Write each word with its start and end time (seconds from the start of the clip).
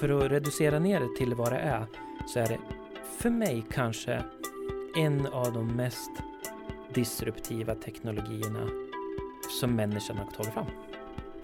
för 0.00 0.08
att 0.08 0.32
reducera 0.32 0.78
ner 0.78 1.00
det 1.00 1.16
till 1.16 1.34
vad 1.34 1.52
det 1.52 1.58
är 1.58 1.86
så 2.26 2.38
är 2.38 2.46
det 2.46 2.58
för 3.18 3.30
mig 3.30 3.64
kanske 3.70 4.22
en 4.96 5.26
av 5.26 5.52
de 5.52 5.76
mest 5.76 6.10
disruptiva 6.94 7.74
teknologierna 7.74 8.68
som 9.60 9.76
människan 9.76 10.16
har 10.16 10.24
tagit 10.24 10.54
fram. 10.54 10.66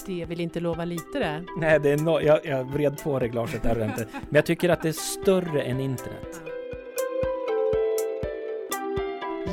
Det 0.07 0.25
vill 0.25 0.41
inte 0.41 0.61
lova 0.61 0.85
lite 0.85 1.19
det. 1.19 1.45
Nej, 1.59 1.81
det 1.81 1.91
är 1.91 1.99
no 1.99 2.21
jag, 2.21 2.47
jag 2.47 2.65
vred 2.65 3.03
på 3.03 3.19
reglaget 3.19 3.63
där 3.63 3.85
inte. 3.85 4.07
Men 4.13 4.35
jag 4.35 4.47
tycker 4.47 4.69
att 4.69 4.83
det 4.83 4.89
är 4.89 4.93
större 4.93 5.63
än 5.63 5.81
internet. 5.81 6.43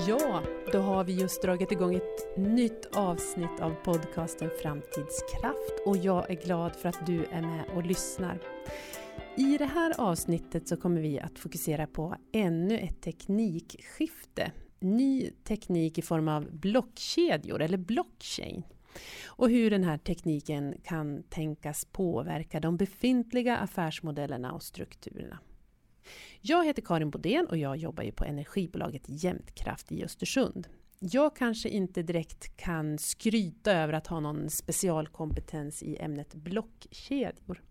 Ja, 0.08 0.42
då 0.72 0.80
har 0.80 1.04
vi 1.04 1.14
just 1.14 1.42
dragit 1.42 1.72
igång 1.72 1.96
ett 1.96 2.38
nytt 2.38 2.96
avsnitt 2.96 3.60
av 3.62 3.76
podcasten 3.84 4.50
Framtidskraft 4.62 5.74
och 5.86 5.98
jag 5.98 6.30
är 6.30 6.36
glad 6.36 6.76
för 6.76 6.90
att 6.90 7.06
du 7.06 7.26
är 7.32 7.42
med 7.42 7.64
och 7.76 7.84
lyssnar. 7.84 8.40
I 9.36 9.58
det 9.58 9.66
här 9.66 10.02
avsnittet 10.02 10.68
så 10.68 10.78
kommer 10.78 11.02
vi 11.02 11.20
att 11.20 11.40
fokusera 11.40 11.88
på 11.88 12.16
ännu 12.32 12.78
ett 12.78 13.02
teknikskifte. 13.02 14.52
Ny 14.80 15.32
teknik 15.44 15.98
i 15.98 16.02
form 16.02 16.28
av 16.28 16.52
blockkedjor 16.52 17.62
eller 17.62 17.78
blockchain. 17.78 18.64
Och 19.26 19.50
hur 19.50 19.70
den 19.70 19.84
här 19.84 19.98
tekniken 19.98 20.76
kan 20.84 21.24
tänkas 21.24 21.86
påverka 21.86 22.60
de 22.60 22.78
befintliga 22.78 23.58
affärsmodellerna 23.58 24.52
och 24.52 24.64
strukturerna. 24.64 25.40
Jag 26.42 26.66
heter 26.66 26.82
Karin 26.82 27.10
Bodén 27.10 27.46
och 27.46 27.58
jag 27.58 27.78
jobbar 27.78 28.04
ju 28.04 28.12
på 28.12 28.26
energibolaget 28.26 29.04
Jämtkraft 29.08 29.92
i 29.92 30.04
Östersund. 30.04 30.68
Jag 31.00 31.36
kanske 31.36 31.70
inte 31.70 32.04
direkt 32.04 32.58
kan 32.58 32.98
skryta 32.98 33.72
över 33.72 33.94
att 33.94 34.08
ha 34.08 34.20
någon 34.20 34.50
specialkompetens 34.50 35.84
i 35.84 35.98
ämnet 35.98 36.36
blockkedjor. 36.36 37.62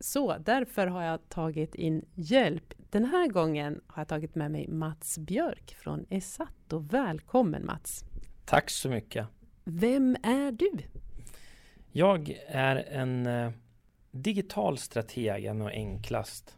Så 0.00 0.36
därför 0.38 0.86
har 0.86 1.02
jag 1.02 1.28
tagit 1.28 1.74
in 1.74 2.04
hjälp. 2.14 2.74
Den 2.90 3.04
här 3.04 3.28
gången 3.28 3.80
har 3.86 4.00
jag 4.00 4.08
tagit 4.08 4.34
med 4.34 4.50
mig 4.50 4.68
Mats 4.68 5.18
Björk 5.18 5.74
från 5.78 6.06
Esato. 6.10 6.78
Välkommen 6.78 7.66
Mats! 7.66 8.04
Tack 8.44 8.70
så 8.70 8.88
mycket! 8.88 9.26
Vem 9.64 10.16
är 10.22 10.52
du? 10.52 10.70
Jag 11.92 12.38
är 12.48 12.76
en 12.76 13.26
eh, 13.26 13.50
digital 14.10 14.78
strateg, 14.78 15.62
och 15.62 15.70
enklast. 15.70 16.56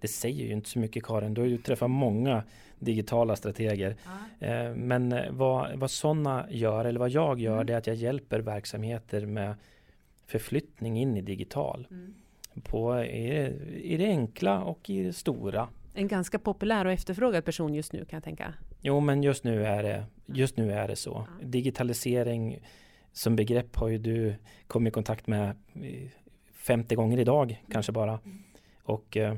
Det 0.00 0.08
säger 0.08 0.44
ju 0.44 0.52
inte 0.52 0.68
så 0.68 0.78
mycket 0.78 1.04
Karin, 1.04 1.34
du 1.34 1.40
har 1.40 1.48
ju 1.48 1.58
träffat 1.58 1.90
många 1.90 2.42
digitala 2.78 3.36
strateger. 3.36 3.96
Ja. 4.40 4.46
Eh, 4.46 4.74
men 4.74 5.12
eh, 5.12 5.30
vad, 5.30 5.78
vad 5.78 5.90
sådana 5.90 6.46
gör, 6.50 6.84
eller 6.84 7.00
vad 7.00 7.10
jag 7.10 7.40
gör, 7.40 7.54
mm. 7.54 7.66
det 7.66 7.72
är 7.72 7.78
att 7.78 7.86
jag 7.86 7.96
hjälper 7.96 8.40
verksamheter 8.40 9.26
med 9.26 9.54
förflyttning 10.26 10.98
in 10.98 11.16
i 11.16 11.22
digital. 11.22 11.86
Mm 11.90 12.14
på 12.60 13.04
i, 13.04 13.46
i 13.82 13.96
det 13.96 14.06
enkla 14.06 14.62
och 14.62 14.90
i 14.90 15.02
det 15.02 15.12
stora. 15.12 15.68
En 15.94 16.08
ganska 16.08 16.38
populär 16.38 16.84
och 16.84 16.92
efterfrågad 16.92 17.44
person 17.44 17.74
just 17.74 17.92
nu 17.92 18.04
kan 18.04 18.16
jag 18.16 18.24
tänka. 18.24 18.54
Jo, 18.80 19.00
men 19.00 19.22
just 19.22 19.44
nu 19.44 19.64
är 19.64 19.82
det, 19.82 20.04
just 20.26 20.56
nu 20.56 20.72
är 20.72 20.88
det 20.88 20.96
så. 20.96 21.26
Digitalisering 21.42 22.58
som 23.12 23.36
begrepp 23.36 23.76
har 23.76 23.88
ju 23.88 23.98
du 23.98 24.34
kommit 24.66 24.90
i 24.90 24.94
kontakt 24.94 25.26
med 25.26 25.56
50 26.52 26.94
gånger 26.94 27.18
idag, 27.18 27.50
mm. 27.50 27.62
kanske 27.70 27.92
bara. 27.92 28.20
Mm. 28.24 28.42
Och 28.82 29.16
eh, 29.16 29.34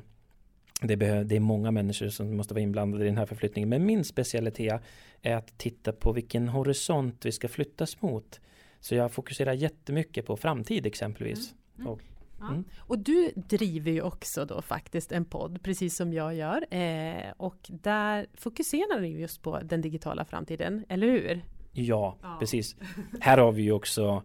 det, 0.83 0.97
det, 1.25 1.37
är 1.37 1.41
många 1.41 1.71
människor 1.71 2.09
som 2.09 2.37
måste 2.37 2.55
vara 2.55 2.63
inblandade 2.63 3.05
i 3.05 3.07
den 3.07 3.19
här 3.19 3.27
förflyttningen. 3.27 3.69
Men 3.69 3.87
min 3.87 4.05
specialitet 4.05 4.83
är 5.23 5.37
att 5.37 5.59
titta 5.59 5.93
på 5.93 6.13
vilken 6.13 6.49
horisont 6.49 7.27
vi 7.27 7.33
ska 7.33 7.49
flyttas 7.49 8.03
mot. 8.03 8.41
Så 8.81 8.95
jag 8.95 9.13
fokuserar 9.13 9.53
jättemycket 9.53 10.27
på 10.27 10.37
framtid 10.37 10.87
exempelvis. 10.87 11.39
Mm. 11.39 11.57
Mm. 11.79 11.93
Och 11.93 12.01
Mm. 12.49 12.65
Och 12.79 12.99
du 12.99 13.33
driver 13.37 13.91
ju 13.91 14.03
också 14.03 14.45
då 14.45 14.63
faktiskt 14.63 15.13
en 15.13 15.25
podd, 15.25 15.63
precis 15.63 15.97
som 15.97 16.13
jag 16.13 16.35
gör. 16.35 16.75
Eh, 16.75 17.33
och 17.37 17.57
där 17.69 18.27
fokuserar 18.35 19.01
ni 19.01 19.09
just 19.09 19.43
på 19.43 19.61
den 19.61 19.81
digitala 19.81 20.25
framtiden, 20.25 20.85
eller 20.89 21.07
hur? 21.07 21.45
Ja, 21.73 22.17
ja. 22.23 22.37
precis. 22.41 22.77
Här 23.21 23.39
har 23.39 23.53
vi 23.53 23.63
ju 23.63 23.73
också 23.73 24.23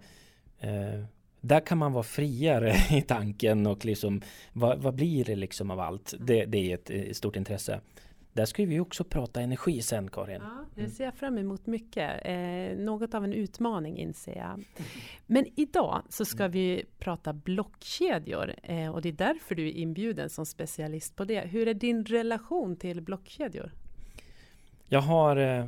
eh, 0.59 1.05
där 1.41 1.59
kan 1.59 1.77
man 1.77 1.93
vara 1.93 2.03
friare 2.03 2.75
i 2.97 3.01
tanken 3.01 3.67
och 3.67 3.85
liksom 3.85 4.21
vad, 4.53 4.79
vad 4.79 4.95
blir 4.95 5.25
det 5.25 5.35
liksom 5.35 5.71
av 5.71 5.79
allt? 5.79 6.13
Det, 6.19 6.45
det 6.45 6.71
är 6.71 6.73
ett, 6.73 6.89
ett 6.89 7.17
stort 7.17 7.35
intresse. 7.35 7.81
Där 8.35 8.45
ska 8.45 8.65
vi 8.65 8.79
också 8.79 9.03
prata 9.03 9.41
energi 9.41 9.81
sen 9.81 10.09
Karin. 10.09 10.41
Ja, 10.41 10.65
det 10.75 10.89
ser 10.89 11.05
jag 11.05 11.13
fram 11.13 11.37
emot 11.37 11.65
mycket. 11.65 12.21
Eh, 12.25 12.77
något 12.77 13.13
av 13.13 13.23
en 13.23 13.33
utmaning 13.33 13.97
inser 13.97 14.37
jag. 14.37 14.63
Men 15.25 15.45
idag 15.55 16.03
så 16.09 16.25
ska 16.25 16.47
vi 16.47 16.85
prata 16.99 17.33
blockkedjor 17.33 18.55
eh, 18.63 18.89
och 18.89 19.01
det 19.01 19.09
är 19.09 19.13
därför 19.13 19.55
du 19.55 19.67
är 19.67 19.71
inbjuden 19.71 20.29
som 20.29 20.45
specialist 20.45 21.15
på 21.15 21.25
det. 21.25 21.39
Hur 21.39 21.67
är 21.67 21.73
din 21.73 22.05
relation 22.05 22.75
till 22.75 23.01
blockkedjor? 23.01 23.71
Jag 24.87 25.01
har, 25.01 25.37
eh, 25.37 25.65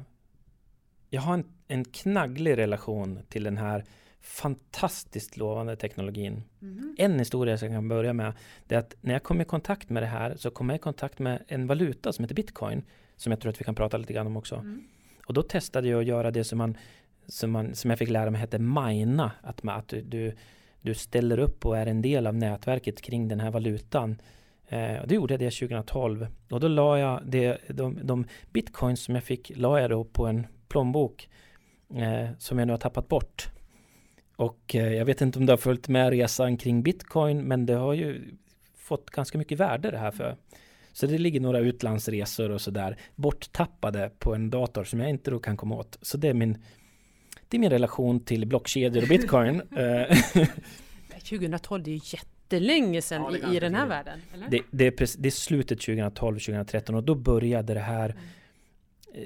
jag 1.09 1.21
har 1.21 1.33
en, 1.33 1.45
en 1.67 1.85
knagglig 1.85 2.57
relation 2.57 3.19
till 3.29 3.43
den 3.43 3.57
här 3.57 3.83
fantastiskt 4.27 5.37
lovande 5.37 5.75
teknologin. 5.75 6.43
Mm. 6.61 6.95
En 6.97 7.19
historia 7.19 7.57
som 7.57 7.67
jag 7.67 7.75
kan 7.75 7.87
börja 7.87 8.13
med 8.13 8.33
det 8.67 8.75
är 8.75 8.79
att 8.79 8.95
när 9.01 9.13
jag 9.13 9.23
kom 9.23 9.41
i 9.41 9.45
kontakt 9.45 9.89
med 9.89 10.03
det 10.03 10.07
här 10.07 10.35
så 10.35 10.49
kom 10.49 10.69
jag 10.69 10.75
i 10.75 10.79
kontakt 10.79 11.19
med 11.19 11.43
en 11.47 11.67
valuta 11.67 12.13
som 12.13 12.23
heter 12.23 12.35
bitcoin 12.35 12.83
som 13.15 13.31
jag 13.31 13.39
tror 13.39 13.49
att 13.49 13.61
vi 13.61 13.65
kan 13.65 13.75
prata 13.75 13.97
lite 13.97 14.13
grann 14.13 14.27
om 14.27 14.37
också. 14.37 14.55
Mm. 14.55 14.83
Och 15.25 15.33
då 15.33 15.43
testade 15.43 15.87
jag 15.87 15.99
att 15.99 16.05
göra 16.05 16.31
det 16.31 16.43
som, 16.43 16.57
man, 16.57 16.77
som, 17.27 17.51
man, 17.51 17.75
som 17.75 17.89
jag 17.89 17.99
fick 17.99 18.09
lära 18.09 18.31
mig 18.31 18.41
hette 18.41 18.59
mina. 18.59 19.31
Att, 19.41 19.63
man, 19.63 19.79
att 19.79 19.87
du, 19.87 20.35
du, 20.81 20.93
ställer 20.93 21.39
upp 21.39 21.65
och 21.65 21.77
är 21.77 21.85
en 21.85 22.01
del 22.01 22.27
av 22.27 22.35
nätverket 22.35 23.01
kring 23.01 23.27
den 23.27 23.39
här 23.39 23.51
valutan. 23.51 24.21
Eh, 24.67 24.97
och 25.01 25.07
det 25.07 25.15
gjorde 25.15 25.33
jag 25.33 25.39
det 25.39 25.51
2012. 25.51 26.27
Och 26.49 26.59
då 26.59 26.67
la 26.67 26.99
jag 26.99 27.21
det, 27.25 27.57
de, 27.67 27.99
de 28.03 28.25
bitcoins 28.51 29.03
som 29.03 29.15
jag 29.15 29.23
fick 29.23 29.51
la 29.55 29.79
jag 29.79 29.89
då 29.89 30.03
på 30.03 30.27
en 30.27 30.47
plånbok 30.67 31.29
eh, 31.95 32.29
som 32.37 32.59
jag 32.59 32.65
nu 32.65 32.73
har 32.73 32.77
tappat 32.77 33.07
bort. 33.07 33.49
Och 34.37 34.75
eh, 34.75 34.93
jag 34.93 35.05
vet 35.05 35.21
inte 35.21 35.39
om 35.39 35.45
du 35.45 35.51
har 35.51 35.57
följt 35.57 35.87
med 35.87 36.09
resan 36.09 36.57
kring 36.57 36.83
bitcoin 36.83 37.41
men 37.41 37.65
det 37.65 37.73
har 37.73 37.93
ju 37.93 38.21
fått 38.77 39.09
ganska 39.09 39.37
mycket 39.37 39.59
värde 39.59 39.91
det 39.91 39.97
här 39.97 40.11
för. 40.11 40.37
Så 40.93 41.07
det 41.07 41.17
ligger 41.17 41.39
några 41.39 41.59
utlandsresor 41.59 42.51
och 42.51 42.61
sådär 42.61 42.97
borttappade 43.15 44.11
på 44.19 44.35
en 44.35 44.49
dator 44.49 44.83
som 44.83 44.99
jag 44.99 45.09
inte 45.09 45.31
då 45.31 45.39
kan 45.39 45.57
komma 45.57 45.75
åt. 45.75 45.97
Så 46.01 46.17
det 46.17 46.27
är 46.27 46.33
min, 46.33 46.57
det 47.47 47.57
är 47.57 47.59
min 47.59 47.69
relation 47.69 48.19
till 48.19 48.47
blockkedjor 48.47 49.01
och 49.01 49.09
bitcoin. 49.09 49.61
2012, 51.29 51.83
det 51.83 51.91
är 51.91 52.13
jättelänge 52.13 53.01
sedan 53.01 53.39
ja, 53.41 53.53
i, 53.53 53.59
den 53.59 53.75
här 53.75 53.87
världen. 53.87 54.21
Det, 54.49 54.61
det, 54.71 54.87
är, 54.87 55.21
det 55.21 55.29
är 55.29 55.31
slutet 55.31 55.79
2012-2013 55.79 56.95
och 56.95 57.03
då 57.03 57.15
började 57.15 57.73
det 57.73 57.79
här 57.79 58.09
mm 58.09 58.23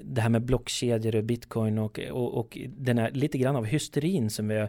det 0.04 0.22
här 0.22 0.30
med 0.30 0.42
blockkedjor 0.42 1.16
och 1.16 1.24
bitcoin 1.24 1.78
och, 1.78 2.00
och, 2.00 2.38
och 2.40 2.58
den 2.68 2.98
här 2.98 3.12
lite 3.12 3.38
grann 3.38 3.56
av 3.56 3.66
hysterin 3.66 4.30
som 4.30 4.48
vi 4.48 4.68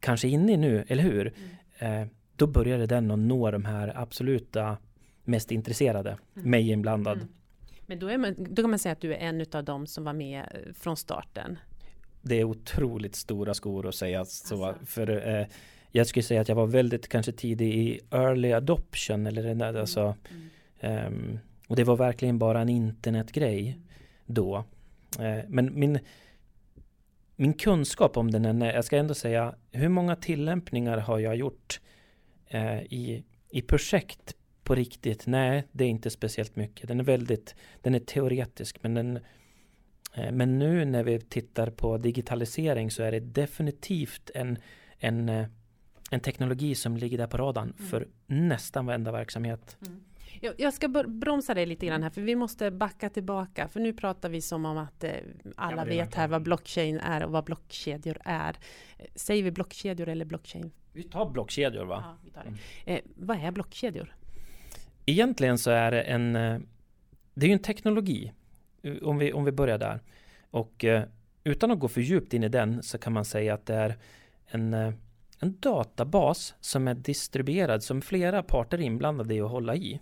kanske 0.00 0.28
inne 0.28 0.52
i 0.52 0.56
nu, 0.56 0.84
eller 0.88 1.02
hur? 1.02 1.32
Mm. 1.78 2.02
Eh, 2.02 2.08
då 2.36 2.46
började 2.46 2.86
den 2.86 3.10
att 3.10 3.18
nå 3.18 3.50
de 3.50 3.64
här 3.64 3.92
absoluta 3.96 4.76
mest 5.24 5.50
intresserade, 5.50 6.18
mm. 6.36 6.50
mig 6.50 6.70
inblandad. 6.70 7.16
Mm. 7.16 7.28
Men 7.86 7.98
då, 7.98 8.08
är 8.08 8.18
man, 8.18 8.34
då 8.38 8.62
kan 8.62 8.70
man 8.70 8.78
säga 8.78 8.92
att 8.92 9.00
du 9.00 9.14
är 9.14 9.18
en 9.18 9.46
av 9.52 9.64
dem 9.64 9.86
som 9.86 10.04
var 10.04 10.12
med 10.12 10.40
eh, 10.40 10.72
från 10.72 10.96
starten. 10.96 11.58
Det 12.22 12.40
är 12.40 12.44
otroligt 12.44 13.14
stora 13.14 13.54
skor 13.54 13.88
att 13.88 13.94
säga 13.94 14.24
så. 14.24 14.64
Alltså. 14.64 14.86
För 14.86 15.28
eh, 15.28 15.46
jag 15.90 16.06
skulle 16.06 16.22
säga 16.22 16.40
att 16.40 16.48
jag 16.48 16.56
var 16.56 16.66
väldigt 16.66 17.08
kanske 17.08 17.32
tidig 17.32 17.74
i 17.74 18.00
early 18.10 18.52
adoption. 18.52 19.26
Eller 19.26 19.42
den 19.42 19.58
där, 19.58 19.68
mm. 19.68 19.80
alltså, 19.80 20.14
um, 20.80 21.38
och 21.66 21.76
det 21.76 21.84
var 21.84 21.96
verkligen 21.96 22.38
bara 22.38 22.60
en 22.60 22.68
internetgrej 22.68 23.68
mm. 23.68 23.82
då. 24.26 24.64
Eh, 25.18 25.44
men 25.48 25.78
min 25.78 25.98
min 27.40 27.54
kunskap 27.54 28.16
om 28.16 28.30
den 28.30 28.62
är, 28.62 28.72
jag 28.72 28.84
ska 28.84 28.96
ändå 28.96 29.14
säga, 29.14 29.54
hur 29.72 29.88
många 29.88 30.16
tillämpningar 30.16 30.98
har 30.98 31.18
jag 31.18 31.36
gjort 31.36 31.80
eh, 32.46 32.82
i, 32.82 33.24
i 33.50 33.62
projekt 33.62 34.34
på 34.62 34.74
riktigt? 34.74 35.26
Nej, 35.26 35.64
det 35.72 35.84
är 35.84 35.88
inte 35.88 36.10
speciellt 36.10 36.56
mycket. 36.56 36.88
Den 36.88 37.00
är 37.00 37.04
väldigt, 37.04 37.54
den 37.82 37.94
är 37.94 37.98
teoretisk, 37.98 38.82
men 38.82 38.94
den 38.94 39.16
eh, 40.14 40.32
men 40.32 40.58
nu 40.58 40.84
när 40.84 41.04
vi 41.04 41.20
tittar 41.20 41.70
på 41.70 41.98
digitalisering 41.98 42.90
så 42.90 43.02
är 43.02 43.12
det 43.12 43.20
definitivt 43.20 44.30
en, 44.34 44.58
en, 44.98 45.28
eh, 45.28 45.46
en 46.10 46.20
teknologi 46.20 46.74
som 46.74 46.96
ligger 46.96 47.18
där 47.18 47.26
på 47.26 47.36
radarn 47.36 47.72
mm. 47.78 47.90
för 47.90 48.08
nästan 48.26 48.86
varenda 48.86 49.12
verksamhet. 49.12 49.76
Mm. 49.86 50.00
Jag 50.56 50.74
ska 50.74 50.88
bromsa 50.88 51.54
dig 51.54 51.66
lite 51.66 51.86
grann 51.86 52.02
här, 52.02 52.10
för 52.10 52.20
vi 52.20 52.34
måste 52.34 52.70
backa 52.70 53.10
tillbaka. 53.10 53.68
För 53.68 53.80
nu 53.80 53.92
pratar 53.92 54.28
vi 54.28 54.40
som 54.40 54.64
om 54.64 54.78
att 54.78 55.04
eh, 55.04 55.10
alla 55.56 55.82
ja, 55.82 55.88
vet 55.88 56.14
här 56.14 56.28
vad 56.28 56.42
blockchain 56.42 57.00
är 57.00 57.24
och 57.24 57.32
vad 57.32 57.44
blockkedjor 57.44 58.18
är. 58.24 58.56
Säger 59.14 59.42
vi 59.42 59.50
blockkedjor 59.50 60.08
eller 60.08 60.24
blockchain? 60.24 60.70
Vi 60.92 61.02
tar 61.02 61.30
blockkedjor 61.30 61.84
va? 61.84 62.04
Ja, 62.06 62.16
vi 62.24 62.30
tar 62.30 62.42
det. 62.42 62.48
Mm. 62.48 62.58
Eh, 62.84 63.00
vad 63.16 63.44
är 63.44 63.50
blockkedjor? 63.50 64.14
Egentligen 65.06 65.58
så 65.58 65.70
är 65.70 65.90
det 65.90 66.02
en 66.02 66.36
eh, 66.36 66.58
Det 67.34 67.46
är 67.46 67.52
en 67.52 67.58
teknologi 67.58 68.32
om 69.02 69.18
vi, 69.18 69.32
om 69.32 69.44
vi 69.44 69.52
börjar 69.52 69.78
där. 69.78 70.00
Och 70.50 70.84
eh, 70.84 71.02
utan 71.44 71.70
att 71.70 71.78
gå 71.78 71.88
för 71.88 72.00
djupt 72.00 72.34
in 72.34 72.44
i 72.44 72.48
den 72.48 72.82
så 72.82 72.98
kan 72.98 73.12
man 73.12 73.24
säga 73.24 73.54
att 73.54 73.66
det 73.66 73.74
är 73.74 73.96
en, 74.46 74.74
eh, 74.74 74.92
en 75.38 75.60
databas 75.60 76.54
som 76.60 76.88
är 76.88 76.94
distribuerad, 76.94 77.82
som 77.82 78.02
flera 78.02 78.42
parter 78.42 78.78
är 78.78 78.82
inblandade 78.82 79.34
i 79.34 79.40
att 79.40 79.50
hålla 79.50 79.76
i. 79.76 80.00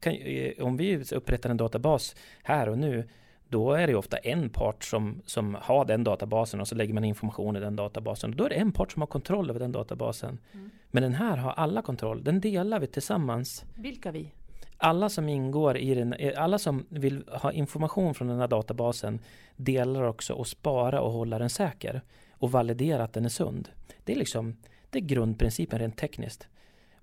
Kan, 0.00 0.12
eh, 0.12 0.64
om 0.64 0.76
vi 0.76 1.04
upprättar 1.12 1.50
en 1.50 1.56
databas 1.56 2.16
här 2.42 2.68
och 2.68 2.78
nu, 2.78 3.08
då 3.48 3.72
är 3.72 3.86
det 3.86 3.94
ofta 3.94 4.16
en 4.16 4.50
part 4.50 4.84
som, 4.84 5.22
som 5.26 5.56
har 5.60 5.84
den 5.84 6.04
databasen 6.04 6.60
och 6.60 6.68
så 6.68 6.74
lägger 6.74 6.94
man 6.94 7.04
information 7.04 7.56
i 7.56 7.60
den 7.60 7.76
databasen. 7.76 8.36
Då 8.36 8.44
är 8.44 8.48
det 8.48 8.54
en 8.54 8.72
part 8.72 8.92
som 8.92 9.02
har 9.02 9.06
kontroll 9.06 9.50
över 9.50 9.60
den 9.60 9.72
databasen. 9.72 10.38
Mm. 10.52 10.70
Men 10.90 11.02
den 11.02 11.14
här 11.14 11.36
har 11.36 11.50
alla 11.50 11.82
kontroll, 11.82 12.24
den 12.24 12.40
delar 12.40 12.80
vi 12.80 12.86
tillsammans. 12.86 13.64
Vilka 13.74 14.10
vi? 14.10 14.32
Alla 14.76 15.08
som 15.08 15.28
ingår 15.28 15.76
i 15.76 15.94
den, 15.94 16.12
eh, 16.12 16.42
alla 16.42 16.58
som 16.58 16.86
vill 16.88 17.24
ha 17.28 17.52
information 17.52 18.14
från 18.14 18.28
den 18.28 18.38
här 18.38 18.48
databasen 18.48 19.20
delar 19.56 20.02
också 20.02 20.34
och 20.34 20.46
spara 20.46 21.00
och 21.00 21.12
hålla 21.12 21.38
den 21.38 21.50
säker 21.50 22.02
och 22.30 22.52
validera 22.52 23.04
att 23.04 23.12
den 23.12 23.24
är 23.24 23.28
sund. 23.28 23.68
Det 24.04 24.12
är 24.12 24.16
liksom 24.16 24.56
det 24.90 24.98
är 24.98 25.02
grundprincipen 25.02 25.78
rent 25.78 25.96
tekniskt. 25.96 26.48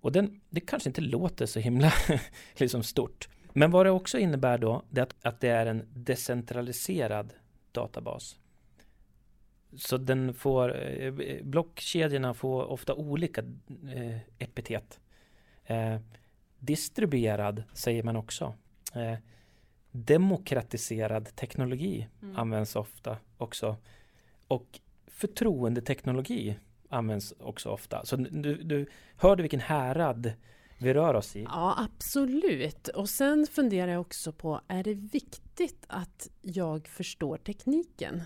Och 0.06 0.12
den, 0.12 0.42
det 0.50 0.60
kanske 0.60 0.90
inte 0.90 1.02
låter 1.02 1.46
så 1.46 1.60
himla 1.60 1.94
liksom 2.56 2.84
stort. 2.84 3.30
Men 3.54 3.72
vad 3.72 3.86
det 3.86 3.90
också 3.90 4.18
innebär 4.18 4.58
då, 4.58 4.84
det 4.90 5.00
är 5.02 5.04
att, 5.04 5.16
att 5.22 5.40
det 5.40 5.48
är 5.48 5.66
en 5.66 5.88
decentraliserad 5.94 7.34
databas. 7.72 8.40
Så 9.76 9.98
den 9.98 10.34
får, 10.34 10.90
eh, 10.92 11.14
blockkedjorna 11.44 12.34
får 12.34 12.64
ofta 12.64 12.94
olika 12.94 13.42
eh, 13.96 14.18
epitet. 14.40 15.00
Eh, 15.66 15.98
distribuerad 16.60 17.64
säger 17.74 18.04
man 18.04 18.16
också. 18.16 18.54
Eh, 18.94 19.18
demokratiserad 19.92 21.36
teknologi 21.36 22.08
mm. 22.22 22.36
används 22.36 22.76
ofta 22.76 23.18
också. 23.38 23.76
Och 24.48 24.80
förtroendeteknologi 25.08 26.56
används 26.90 27.34
också 27.40 27.70
ofta. 27.70 28.06
Så 28.06 28.16
du, 28.16 28.64
du 28.64 28.88
hörde 29.18 29.44
vilken 29.44 29.60
härad 29.60 30.34
vi 30.78 30.94
rör 30.94 31.14
oss 31.14 31.36
i. 31.36 31.44
Ja, 31.44 31.76
absolut. 31.78 32.88
Och 32.88 33.10
sen 33.10 33.48
funderar 33.52 33.92
jag 33.92 34.02
också 34.02 34.32
på, 34.32 34.62
är 34.68 34.84
det 34.84 34.94
viktigt 34.94 35.86
att 35.88 36.30
jag 36.42 36.88
förstår 36.88 37.38
tekniken? 37.38 38.22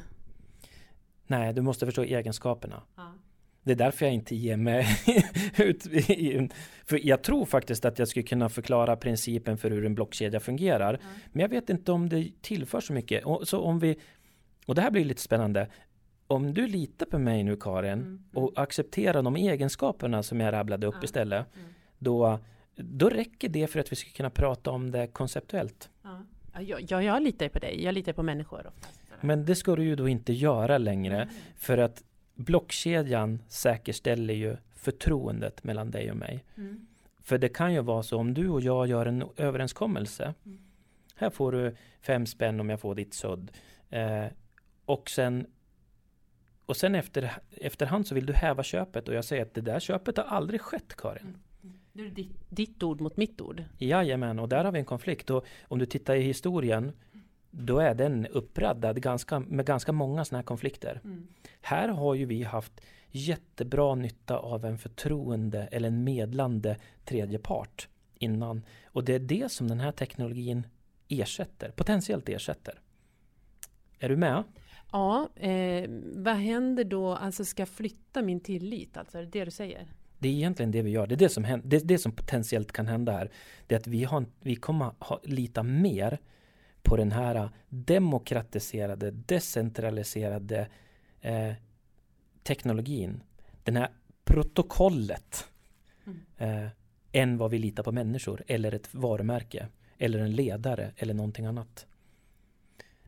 Nej, 1.28 1.54
du 1.54 1.62
måste 1.62 1.86
förstå 1.86 2.04
egenskaperna. 2.04 2.84
Ja. 2.96 3.14
Det 3.64 3.72
är 3.72 3.76
därför 3.76 4.06
jag 4.06 4.14
inte 4.14 4.36
ger 4.36 4.58
mig 4.58 4.86
ut 5.58 5.84
För 6.86 7.08
jag 7.08 7.24
tror 7.24 7.46
faktiskt 7.46 7.86
att 7.86 8.00
jag 8.00 8.08
skulle 8.08 8.24
kunna 8.24 8.50
förklara 8.50 8.96
principen 8.96 9.58
för 9.58 9.72
hur 9.72 9.86
en 9.86 9.96
blockkedja 9.96 10.40
fungerar. 10.40 11.00
Ja. 11.02 11.08
Men 11.32 11.42
jag 11.42 11.50
vet 11.50 11.70
inte 11.70 11.92
om 11.92 12.10
det 12.10 12.32
tillför 12.42 12.82
så 12.82 12.94
mycket. 12.94 13.26
Och, 13.26 13.48
så 13.48 13.60
om 13.60 13.80
vi, 13.80 14.00
och 14.66 14.76
det 14.76 14.82
här 14.82 14.92
blir 14.92 15.06
lite 15.06 15.22
spännande 15.22 15.70
om 16.30 16.54
du 16.54 16.68
litar 16.68 17.06
på 17.06 17.20
mig 17.20 17.44
nu 17.44 17.56
Karin 17.56 17.94
mm, 17.94 18.24
och 18.34 18.52
accepterar 18.56 19.24
de 19.24 19.36
egenskaperna 19.36 20.24
som 20.24 20.40
jag 20.40 20.54
rabblade 20.54 20.88
upp 20.88 20.96
ja, 20.96 21.04
istället. 21.04 21.56
Mm. 21.56 21.68
Då, 22.00 22.40
då 22.76 23.10
räcker 23.10 23.50
det 23.50 23.68
för 23.68 23.80
att 23.80 23.92
vi 23.92 23.96
ska 23.96 24.10
kunna 24.10 24.30
prata 24.30 24.72
om 24.72 24.92
det 24.92 25.08
konceptuellt. 25.08 25.90
Ja, 26.60 26.80
ja 26.80 27.04
jag 27.04 27.24
litar 27.24 27.50
på 27.50 27.60
dig. 27.60 27.84
Jag 27.84 27.94
litar 27.94 28.14
på 28.14 28.24
människor. 28.24 28.68
Oftast. 28.68 29.02
Men 29.22 29.46
det 29.46 29.56
ska 29.56 29.76
du 29.76 29.84
ju 29.84 29.96
då 29.96 30.08
inte 30.08 30.34
göra 30.34 30.78
längre. 30.78 31.22
Mm. 31.22 31.34
För 31.58 31.78
att 31.78 32.04
blockkedjan 32.36 33.40
säkerställer 33.48 34.34
ju 34.34 34.58
förtroendet 34.76 35.64
mellan 35.64 35.92
dig 35.92 36.12
och 36.12 36.18
mig. 36.18 36.46
Mm. 36.58 36.88
För 37.22 37.38
det 37.38 37.50
kan 37.50 37.74
ju 37.74 37.82
vara 37.82 38.04
så 38.04 38.18
om 38.18 38.34
du 38.34 38.50
och 38.50 38.62
jag 38.62 38.88
gör 38.88 39.06
en 39.06 39.24
överenskommelse. 39.38 40.34
Mm. 40.46 40.60
Här 41.16 41.30
får 41.30 41.52
du 41.52 41.76
fem 42.02 42.26
spänn 42.26 42.60
om 42.60 42.70
jag 42.70 42.80
får 42.80 42.96
ditt 42.96 43.14
sudd. 43.14 43.52
Eh, 43.90 44.26
och 44.86 45.10
sen 45.10 45.48
och 46.70 46.78
sen 46.78 46.96
efter, 46.96 47.32
efterhand 47.52 48.08
så 48.08 48.16
vill 48.16 48.26
du 48.26 48.34
häva 48.34 48.64
köpet 48.64 49.08
och 49.08 49.14
jag 49.14 49.26
säger 49.26 49.42
att 49.42 49.54
det 49.54 49.62
där 49.62 49.80
köpet 49.80 50.18
har 50.18 50.24
aldrig 50.24 50.62
skett 50.62 50.96
Karin. 50.98 51.38
Mm. 51.64 51.80
Det 51.94 52.06
är 52.06 52.10
ditt, 52.10 52.32
ditt 52.50 52.84
ord 52.84 53.02
mot 53.02 53.18
mitt 53.18 53.42
ord. 53.42 53.64
Jajamän, 53.78 54.40
och 54.40 54.50
där 54.50 54.64
har 54.64 54.72
vi 54.72 54.80
en 54.80 54.86
konflikt. 54.86 55.30
Och 55.30 55.46
om 55.64 55.80
du 55.80 55.86
tittar 55.86 56.16
i 56.16 56.22
historien 56.22 56.92
då 57.52 57.80
är 57.80 57.96
den 57.96 58.28
uppraddad 58.28 59.02
ganska, 59.02 59.40
med 59.40 59.66
ganska 59.66 59.92
många 59.92 60.26
sådana 60.26 60.40
här 60.40 60.46
konflikter. 60.46 61.02
Mm. 61.04 61.28
Här 61.62 61.88
har 61.88 62.16
ju 62.16 62.26
vi 62.26 62.44
haft 62.44 62.82
jättebra 63.12 63.96
nytta 63.96 64.38
av 64.38 64.66
en 64.66 64.78
förtroende 64.78 65.68
eller 65.72 65.88
en 65.88 66.04
medlande 66.04 66.78
tredje 67.06 67.40
part 67.40 67.88
innan. 68.14 68.66
Och 68.86 69.04
det 69.04 69.16
är 69.16 69.20
det 69.20 69.52
som 69.52 69.68
den 69.68 69.80
här 69.80 69.92
teknologin 69.92 70.68
ersätter, 71.08 71.72
potentiellt 71.72 72.30
ersätter. 72.30 72.80
Är 74.00 74.10
du 74.10 74.18
med? 74.18 74.44
Ja, 74.92 75.30
eh, 75.36 75.90
vad 76.16 76.36
händer 76.36 76.84
då? 76.84 77.16
Alltså 77.16 77.46
ska 77.46 77.62
jag 77.62 77.70
flytta 77.70 78.22
min 78.22 78.40
tillit? 78.40 78.98
Alltså 78.98 79.18
är 79.18 79.22
det 79.22 79.30
det 79.30 79.46
du 79.46 79.52
säger? 79.52 79.88
Det 80.20 80.30
är 80.30 80.34
egentligen 80.34 80.72
det 80.72 80.82
vi 80.82 80.90
gör. 80.90 81.08
Det 81.08 81.16
är 81.16 81.18
det 81.18 81.30
som, 81.30 81.44
händer, 81.44 81.70
det, 81.70 81.80
det 81.80 81.98
som 81.98 82.12
potentiellt 82.12 82.72
kan 82.72 82.88
hända 82.88 83.12
här. 83.12 83.32
Det 83.68 83.76
är 83.76 83.80
att 83.80 83.88
vi, 83.88 84.04
har, 84.04 84.26
vi 84.40 84.56
kommer 84.56 84.92
ha, 85.00 85.20
lita 85.24 85.64
mer 85.64 86.20
på 86.84 86.98
den 86.98 87.12
här 87.12 87.50
demokratiserade, 87.70 89.12
decentraliserade 89.12 90.68
eh, 91.22 91.54
teknologin. 92.44 93.24
Den 93.64 93.76
här 93.76 93.90
protokollet. 94.24 95.46
Mm. 96.06 96.20
Eh, 96.38 96.70
än 97.12 97.38
vad 97.38 97.52
vi 97.52 97.58
litar 97.58 97.84
på 97.84 97.92
människor 97.92 98.44
eller 98.48 98.74
ett 98.74 98.94
varumärke. 98.94 99.68
Eller 99.98 100.20
en 100.20 100.32
ledare 100.32 100.92
eller 100.98 101.14
någonting 101.14 101.46
annat. 101.46 101.86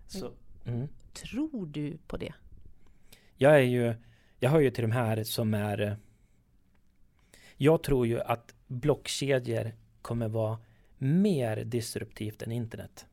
Så, 0.08 0.32
mm. 0.66 0.88
Tror 1.14 1.66
du 1.66 1.98
på 2.08 2.18
det? 2.18 2.34
Jag 3.36 3.56
är 3.56 3.60
ju, 3.60 3.96
jag 4.40 4.50
hör 4.50 4.60
ju 4.60 4.72
till 4.72 4.82
de 4.82 4.92
här 4.92 5.24
som 5.24 5.54
är 5.54 5.98
Jag 7.58 7.84
tror 7.84 8.08
ju 8.08 8.22
att 8.22 8.54
blockkedjor 8.68 9.72
kommer 10.02 10.28
vara 10.28 10.58
mer 10.98 11.64
disruptivt 11.64 12.42
än 12.42 12.52
internet. 12.52 13.06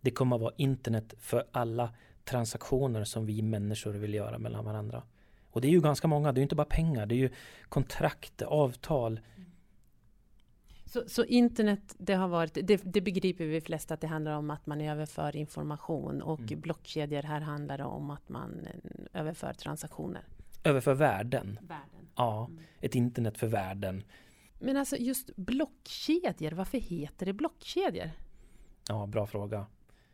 Det 0.00 0.10
kommer 0.10 0.38
vara 0.38 0.54
internet 0.56 1.14
för 1.18 1.44
alla 1.52 1.94
transaktioner 2.24 3.04
som 3.04 3.26
vi 3.26 3.42
människor 3.42 3.92
vill 3.92 4.14
göra 4.14 4.38
mellan 4.38 4.64
varandra. 4.64 5.02
Och 5.50 5.60
det 5.60 5.68
är 5.68 5.72
ju 5.72 5.80
ganska 5.80 6.08
många, 6.08 6.32
det 6.32 6.38
är 6.38 6.40
ju 6.40 6.42
inte 6.42 6.54
bara 6.54 6.64
pengar, 6.64 7.06
det 7.06 7.14
är 7.14 7.16
ju 7.16 7.30
kontrakt, 7.68 8.42
avtal, 8.42 9.20
så, 10.94 11.02
så, 11.06 11.24
internet, 11.24 11.94
det 11.98 12.14
har 12.14 12.28
varit, 12.28 12.54
det, 12.54 12.76
det, 12.84 13.00
begriper 13.00 13.44
vi 13.44 13.60
flesta 13.60 13.94
att 13.94 14.00
det 14.00 14.06
handlar 14.06 14.32
om 14.32 14.50
att 14.50 14.66
man 14.66 14.80
överför 14.80 15.36
information 15.36 16.22
och 16.22 16.40
mm. 16.40 16.60
blockkedjor 16.60 17.22
här 17.22 17.40
handlar 17.40 17.78
det 17.78 17.84
om 17.84 18.10
att 18.10 18.28
man 18.28 18.66
eh, 18.66 19.20
överför 19.20 19.52
transaktioner. 19.52 20.22
Överför 20.64 20.94
värden. 20.94 21.58
värden. 21.62 22.08
Ja, 22.16 22.46
mm. 22.50 22.62
ett 22.80 22.94
internet 22.94 23.38
för 23.38 23.46
värden. 23.46 24.02
Men 24.58 24.76
alltså 24.76 24.96
just 24.96 25.36
blockkedjor, 25.36 26.50
varför 26.50 26.78
heter 26.78 27.26
det 27.26 27.32
blockkedjor? 27.32 28.10
Ja, 28.88 29.06
bra 29.06 29.26
fråga. 29.26 29.66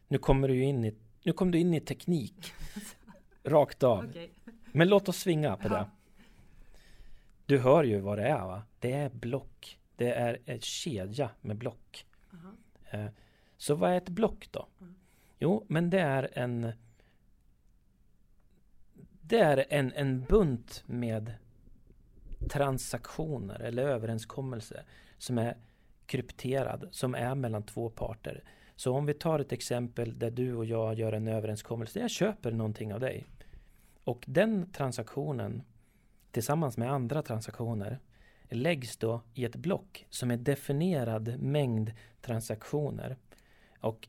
Nu 0.09 0.19
kommer 0.19 0.49
du 0.49 0.63
in 0.63 0.85
i, 0.85 0.95
nu 1.23 1.33
kom 1.33 1.51
du 1.51 1.59
in 1.59 1.75
i 1.75 1.81
teknik. 1.81 2.53
Rakt 3.45 3.83
av. 3.83 4.05
Okay. 4.05 4.29
Men 4.73 4.89
låt 4.89 5.09
oss 5.09 5.17
svinga 5.17 5.57
på 5.57 5.69
det. 5.69 5.91
Du 7.47 7.59
hör 7.59 7.85
ju 7.85 8.01
vad 8.01 8.19
det 8.19 8.29
är 8.29 8.47
va? 8.47 8.63
Det 8.79 8.93
är 8.93 9.11
block. 9.11 9.80
Det 10.01 10.13
är 10.13 10.39
en 10.45 10.61
kedja 10.61 11.31
med 11.41 11.57
block. 11.57 12.07
Uh-huh. 12.31 13.11
Så 13.57 13.75
vad 13.75 13.91
är 13.91 13.97
ett 13.97 14.09
block 14.09 14.49
då? 14.51 14.67
Jo, 15.39 15.65
men 15.69 15.91
det 15.91 16.01
är 16.01 16.31
en 16.33 16.73
Det 19.21 19.39
är 19.39 19.67
en, 19.69 19.93
en 19.93 20.25
bunt 20.25 20.83
med 20.87 21.35
transaktioner 22.49 23.61
eller 23.61 23.83
överenskommelser 23.83 24.85
som 25.19 25.39
är 25.39 25.57
krypterad, 26.07 26.89
som 26.91 27.15
är 27.15 27.35
mellan 27.35 27.63
två 27.63 27.91
parter. 27.91 28.45
Så 28.77 28.95
om 28.95 29.07
vi 29.07 29.15
tar 29.15 29.39
ett 29.39 29.53
exempel 29.53 30.19
där 30.19 30.31
du 30.31 30.55
och 30.55 30.65
jag 30.65 30.95
gör 30.95 31.13
en 31.13 31.29
överenskommelse. 31.29 32.01
Jag 32.01 32.11
köper 32.11 32.53
någonting 32.53 32.95
av 32.95 33.01
dig. 33.01 33.27
Och 34.05 34.25
den 34.27 34.73
transaktionen 34.73 35.63
tillsammans 36.31 36.77
med 36.77 36.93
andra 36.93 37.23
transaktioner 37.23 38.01
läggs 38.57 38.97
då 38.97 39.23
i 39.35 39.45
ett 39.45 39.57
block 39.57 40.07
som 40.11 40.31
är 40.31 40.37
definierad 40.37 41.39
mängd 41.39 41.93
transaktioner. 42.21 43.17
Och 43.81 44.09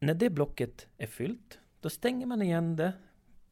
när 0.00 0.14
det 0.14 0.30
blocket 0.30 0.86
är 0.98 1.06
fyllt, 1.06 1.58
då 1.80 1.90
stänger 1.90 2.26
man 2.26 2.42
igen 2.42 2.76
det. 2.76 2.92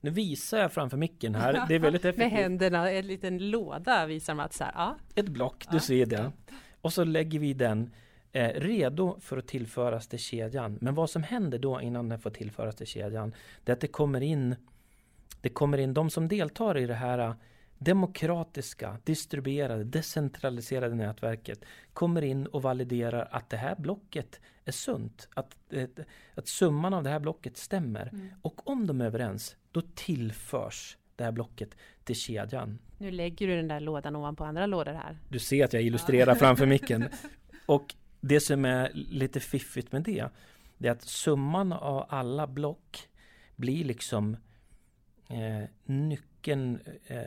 Nu 0.01 0.11
visar 0.11 0.59
jag 0.59 0.73
framför 0.73 0.97
micken 0.97 1.35
här. 1.35 1.65
Det 1.69 1.75
är 1.75 1.79
väldigt 1.79 2.05
effektivt. 2.05 2.33
Med 2.33 2.43
händerna, 2.43 2.91
en 2.91 3.07
liten 3.07 3.51
låda 3.51 4.07
visar 4.07 4.35
man 4.35 4.47
att 4.47 4.53
så 4.53 4.65
här, 4.65 4.73
ja. 4.75 4.97
Ett 5.15 5.29
block, 5.29 5.67
du 5.71 5.77
ja. 5.77 5.81
ser 5.81 6.07
det. 6.07 6.33
Och 6.81 6.93
så 6.93 7.05
lägger 7.05 7.39
vi 7.39 7.55
den 7.55 7.91
eh, 8.33 8.49
redo 8.49 9.21
för 9.21 9.39
att 9.39 9.47
tillföras 9.47 10.09
till 10.09 10.19
kedjan. 10.19 10.79
Men 10.81 10.95
vad 10.95 11.11
som 11.11 11.23
händer 11.23 11.59
då 11.59 11.81
innan 11.81 12.09
den 12.09 12.19
får 12.19 12.31
tillföras 12.31 12.77
till 12.77 12.87
kedjan, 12.87 13.35
det 13.65 13.73
är 13.73 13.75
att 13.75 13.81
det 13.81 13.89
kommer 13.89 14.21
in 14.21 14.57
det 15.41 15.49
kommer 15.49 15.79
in 15.79 15.95
de 15.95 16.11
som 16.11 16.29
deltar 16.29 16.79
i 16.79 16.87
det 16.87 16.95
här 16.95 17.35
demokratiska, 17.79 18.99
distribuerade, 19.05 19.85
decentraliserade 19.85 20.95
nätverket 20.95 21.65
kommer 21.93 22.23
in 22.23 22.47
och 22.47 22.63
validerar 22.63 23.29
att 23.31 23.51
det 23.51 23.57
här 23.57 23.77
blocket 23.77 24.41
är 24.65 24.73
sunt. 24.73 25.29
Att, 25.35 25.57
att 26.35 26.49
summan 26.49 26.95
av 26.95 27.03
det 27.03 27.11
här 27.11 27.21
blocket 27.21 27.57
stämmer. 27.57 28.09
Mm. 28.13 28.29
Och 28.43 28.69
om 28.69 28.87
de 28.87 29.01
är 29.01 29.05
överens, 29.05 29.57
då 29.73 29.83
tillförs 29.95 30.97
det 31.17 31.25
här 31.25 31.33
blocket 31.33 31.77
till 32.05 32.17
kedjan. 32.17 32.79
Nu 32.99 33.11
lägger 33.11 33.47
du 33.47 33.57
den 33.57 33.69
där 33.69 33.81
lådan 33.81 34.17
ovanpå 34.17 34.45
andra 34.45 34.67
lådor 34.67 34.93
här. 34.93 35.19
Du 35.29 35.39
ser 35.39 35.65
att 35.65 35.73
jag 35.73 35.83
illustrerar 35.83 36.33
ja. 36.33 36.35
framför 36.35 36.67
micken. 36.67 37.09
Och 37.67 37.95
det 38.21 38.41
som 38.41 38.65
är 38.65 38.91
lite 38.95 39.41
fiffigt 39.41 39.93
med 39.93 40.03
det, 40.03 40.29
det 40.79 40.89
är 40.89 40.93
att 40.93 41.03
summan 41.03 41.73
av 41.73 42.07
alla 42.09 42.47
block 42.47 43.09
blir 43.57 43.85
liksom 43.85 44.37
eh, 45.29 45.69
nyckeln. 45.85 46.79
Eh, 47.07 47.19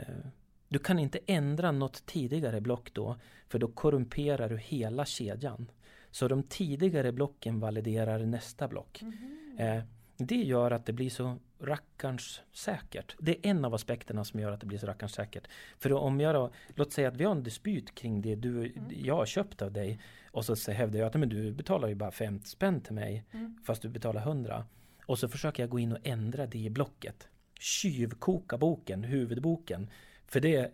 du 0.69 0.79
kan 0.79 0.99
inte 0.99 1.19
ändra 1.25 1.71
något 1.71 2.05
tidigare 2.05 2.61
block 2.61 2.93
då, 2.93 3.15
för 3.47 3.59
då 3.59 3.67
korrumperar 3.67 4.49
du 4.49 4.57
hela 4.57 5.05
kedjan. 5.05 5.71
Så 6.11 6.27
de 6.27 6.43
tidigare 6.43 7.11
blocken 7.11 7.59
validerar 7.59 8.19
nästa 8.19 8.67
block. 8.67 9.01
Mm 9.01 9.39
eh, 9.59 9.83
det 10.17 10.35
gör 10.35 10.71
att 10.71 10.85
det 10.85 10.93
blir 10.93 11.09
så 11.09 11.37
rackarns 11.59 12.41
säkert. 12.53 13.15
Det 13.19 13.31
är 13.31 13.49
en 13.49 13.65
av 13.65 13.73
aspekterna 13.73 14.23
som 14.23 14.39
gör 14.39 14.51
att 14.51 14.59
det 14.59 14.65
blir 14.65 14.77
så 14.77 14.87
rackarns 14.87 15.13
säkert. 15.13 15.47
För 15.77 15.93
om 15.93 16.19
jag 16.19 16.35
då, 16.35 16.51
låt 16.75 16.93
säga 16.93 17.07
att 17.07 17.17
vi 17.17 17.23
har 17.23 17.31
en 17.31 17.43
dispyt 17.43 17.95
kring 17.95 18.21
det 18.21 18.35
du, 18.35 18.57
mm. 18.57 18.91
jag 19.03 19.15
har 19.15 19.25
köpt 19.25 19.61
av 19.61 19.71
dig 19.71 19.99
och 20.31 20.45
så 20.45 20.71
hävdar 20.71 20.99
jag 20.99 21.07
att 21.07 21.13
men 21.13 21.29
du 21.29 21.51
betalar 21.51 21.87
ju 21.87 21.95
bara 21.95 22.11
50 22.11 22.49
spänn 22.49 22.81
till 22.81 22.93
mig 22.93 23.25
mm. 23.31 23.57
fast 23.65 23.81
du 23.81 23.89
betalar 23.89 24.21
100. 24.21 24.65
Och 25.05 25.19
så 25.19 25.27
försöker 25.27 25.63
jag 25.63 25.69
gå 25.69 25.79
in 25.79 25.91
och 25.91 25.99
ändra 26.03 26.47
det 26.47 26.59
i 26.59 26.69
blocket. 26.69 27.27
Tjuvkoka 27.59 28.57
boken, 28.57 29.03
huvudboken. 29.03 29.89
För 30.29 30.39
det, 30.39 30.71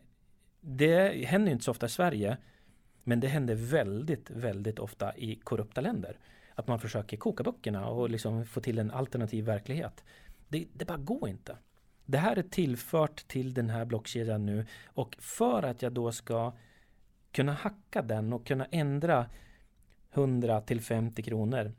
det 0.61 1.25
händer 1.25 1.51
inte 1.51 1.63
så 1.63 1.71
ofta 1.71 1.85
i 1.85 1.89
Sverige. 1.89 2.37
Men 3.03 3.19
det 3.19 3.27
händer 3.27 3.55
väldigt, 3.55 4.29
väldigt 4.29 4.79
ofta 4.79 5.17
i 5.17 5.35
korrupta 5.35 5.81
länder. 5.81 6.19
Att 6.55 6.67
man 6.67 6.79
försöker 6.79 7.17
koka 7.17 7.43
böckerna 7.43 7.87
och 7.87 8.09
liksom 8.09 8.45
få 8.45 8.61
till 8.61 8.79
en 8.79 8.91
alternativ 8.91 9.45
verklighet. 9.45 10.03
Det, 10.47 10.65
det 10.73 10.85
bara 10.85 10.97
går 10.97 11.29
inte. 11.29 11.57
Det 12.05 12.17
här 12.17 12.35
är 12.35 12.43
tillfört 12.43 13.27
till 13.27 13.53
den 13.53 13.69
här 13.69 13.85
blockkedjan 13.85 14.45
nu 14.45 14.65
och 14.85 15.15
för 15.19 15.63
att 15.63 15.81
jag 15.81 15.93
då 15.93 16.11
ska 16.11 16.53
kunna 17.31 17.53
hacka 17.53 18.01
den 18.01 18.33
och 18.33 18.47
kunna 18.47 18.65
ändra 18.65 19.29
100 20.13 20.61
till 20.61 20.81
50 20.81 21.23
kronor 21.23 21.71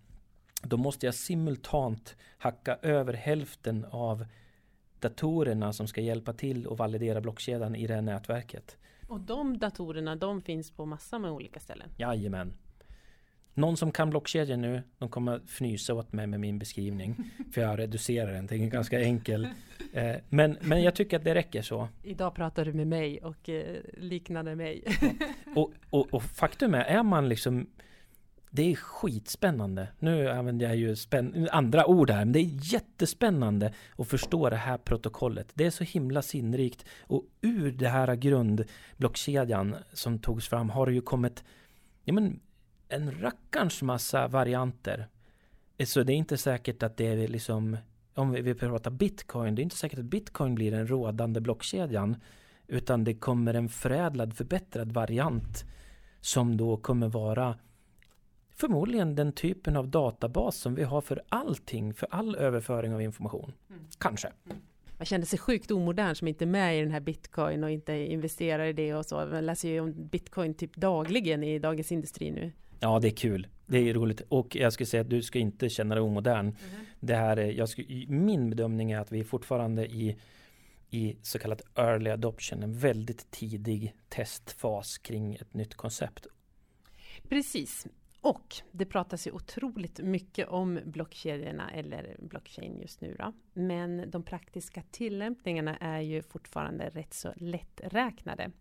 då 0.63 0.77
måste 0.77 1.07
jag 1.07 1.15
simultant 1.15 2.17
hacka 2.39 2.79
över 2.83 3.13
hälften 3.13 3.85
av 3.91 4.27
datorerna 5.09 5.73
som 5.73 5.89
ska 5.89 6.01
hjälpa 6.01 6.33
till 6.33 6.69
att 6.71 6.79
validera 6.79 7.21
blockkedjan 7.21 7.75
i 7.75 7.87
det 7.87 7.95
här 7.95 8.03
nätverket. 8.03 8.77
Och 9.09 9.21
de 9.21 9.59
datorerna 9.59 10.17
de 10.17 10.43
finns 10.43 10.71
på 10.71 10.87
massa 10.87 11.19
med 11.19 11.31
olika 11.31 11.61
ställen? 11.61 11.89
Jajamän. 11.97 12.53
Någon 13.55 13.77
som 13.77 13.93
kan 13.93 14.11
blockkedjan 14.11 14.61
nu, 14.61 14.83
de 14.99 15.09
kommer 15.09 15.41
fnysa 15.47 15.95
åt 15.95 16.13
mig 16.13 16.27
med 16.27 16.41
min 16.41 16.59
beskrivning. 16.59 17.17
För 17.53 17.61
jag 17.61 17.79
reducerar 17.79 18.33
den 18.33 18.49
till 18.49 18.61
en 18.61 18.71
ganska 18.71 19.01
enkel. 19.01 19.49
Eh, 19.93 20.17
men, 20.29 20.57
men 20.61 20.83
jag 20.83 20.95
tycker 20.95 21.17
att 21.17 21.25
det 21.25 21.35
räcker 21.35 21.63
så. 21.63 21.89
Idag 22.03 22.35
pratar 22.35 22.65
du 22.65 22.73
med 22.73 22.87
mig 22.87 23.19
och 23.19 23.49
eh, 23.49 23.77
liknande 23.99 24.57
mig. 24.57 24.85
och, 25.55 25.73
och, 25.91 26.15
och, 26.15 26.23
faktum 26.23 26.75
är, 26.75 26.85
är 26.85 27.03
man 27.03 27.29
liksom 27.29 27.67
det 28.51 28.73
är 28.73 28.77
skitspännande. 28.77 29.89
Nu 29.99 30.31
använder 30.31 30.67
jag 30.67 30.77
ju 30.77 30.97
andra 31.51 31.87
ord 31.87 32.11
här, 32.11 32.25
men 32.25 32.33
det 32.33 32.39
är 32.39 32.73
jättespännande 32.73 33.73
att 33.99 34.09
förstå 34.09 34.51
det 34.51 34.57
här 34.57 34.79
protokollet. 34.79 35.49
Det 35.55 35.67
är 35.67 35.71
så 35.71 35.85
himla 35.85 36.23
sinnrikt 36.23 36.85
och 37.01 37.25
ur 37.41 37.73
det 37.73 37.89
här 37.89 38.15
grundblockkedjan 38.15 39.77
som 39.93 40.19
togs 40.19 40.49
fram 40.49 40.71
har 40.71 40.87
det 40.87 40.93
ju 40.93 41.01
kommit 41.01 41.45
ja, 42.05 42.13
men, 42.13 42.41
en 42.89 43.21
rackarns 43.21 43.83
massa 43.83 44.29
varianter. 44.29 45.09
Så 45.85 46.03
det 46.03 46.13
är 46.13 46.17
inte 46.17 46.37
säkert 46.37 46.83
att 46.83 46.97
det 46.97 47.07
är 47.07 47.29
liksom, 47.29 47.77
om 48.15 48.33
vi 48.33 48.55
pratar 48.55 48.91
bitcoin, 48.91 49.55
det 49.55 49.61
är 49.61 49.65
inte 49.65 49.77
säkert 49.77 49.99
att 49.99 50.05
bitcoin 50.05 50.55
blir 50.55 50.71
den 50.71 50.87
rådande 50.87 51.41
blockkedjan. 51.41 52.17
Utan 52.67 53.05
det 53.05 53.15
kommer 53.15 53.55
en 53.55 53.69
förädlad, 53.69 54.37
förbättrad 54.37 54.93
variant 54.93 55.65
som 56.21 56.57
då 56.57 56.77
kommer 56.77 57.09
vara 57.09 57.59
förmodligen 58.57 59.15
den 59.15 59.33
typen 59.33 59.77
av 59.77 59.89
databas 59.89 60.57
som 60.57 60.75
vi 60.75 60.83
har 60.83 61.01
för 61.01 61.23
allting, 61.29 61.95
för 61.95 62.09
all 62.11 62.37
överföring 62.37 62.95
av 62.95 63.03
information. 63.03 63.53
Mm. 63.71 63.83
Kanske. 63.99 64.33
Mm. 64.45 64.57
Man 64.99 65.07
känner 65.07 65.27
sig 65.27 65.39
sjukt 65.39 65.71
omodern 65.71 66.15
som 66.15 66.29
inte 66.29 66.45
är 66.45 66.47
med 66.47 66.79
i 66.79 66.81
den 66.81 66.91
här 66.91 67.01
bitcoin 67.01 67.65
och 67.65 67.71
inte 67.71 67.93
investerar 67.93 68.67
i 68.67 68.73
det 68.73 68.95
och 68.95 69.07
så. 69.07 69.27
Man 69.27 69.47
läser 69.47 69.69
ju 69.69 69.81
om 69.81 70.09
bitcoin 70.09 70.55
typ 70.55 70.77
dagligen 70.77 71.43
i 71.43 71.59
Dagens 71.59 71.93
Industri 71.93 72.31
nu. 72.31 72.53
Ja, 72.81 72.99
det 72.99 73.09
är 73.09 73.17
kul. 73.17 73.47
Det 73.67 73.79
är 73.79 73.95
roligt. 73.95 74.21
Och 74.29 74.57
jag 74.57 74.73
skulle 74.73 74.87
säga 74.87 75.01
att 75.01 75.11
du 75.11 75.23
ska 75.23 75.39
inte 75.39 75.69
känna 75.69 75.95
dig 75.95 76.03
omodern. 76.03 76.41
Mm. 76.47 76.57
Det 77.01 77.15
här 77.15 77.37
är, 77.37 77.53
jag 77.53 77.69
skulle, 77.69 78.07
min 78.09 78.51
bedömning 78.51 78.93
är 78.93 79.01
att 79.01 79.13
vi 79.13 79.21
är 79.21 79.25
fortfarande 79.25 79.87
i, 79.87 80.17
i 80.91 81.17
så 81.23 81.39
kallat 81.39 81.63
early 81.75 82.11
adoption, 82.11 82.63
en 82.63 82.79
väldigt 82.79 83.31
tidig 83.31 83.95
testfas 84.09 84.99
kring 84.99 85.35
ett 85.35 85.55
nytt 85.55 85.75
koncept. 85.75 86.27
Precis. 87.29 87.87
Och 88.27 88.57
det 88.73 88.85
pratas 88.85 89.27
ju 89.27 89.31
otroligt 89.31 89.99
mycket 89.99 90.49
om 90.49 90.81
blockkedjorna 90.85 91.71
eller 91.71 92.17
blockchain 92.19 92.81
just 92.81 93.01
nu 93.01 93.17
då. 93.19 93.33
Men 93.53 94.11
de 94.11 94.23
praktiska 94.23 94.83
tillämpningarna 94.91 95.77
är 95.77 96.01
ju 96.01 96.23
fortfarande 96.23 96.89
rätt 96.89 97.15
så 97.15 97.33
lätträknade. 97.37 98.43
Mm. 98.43 98.55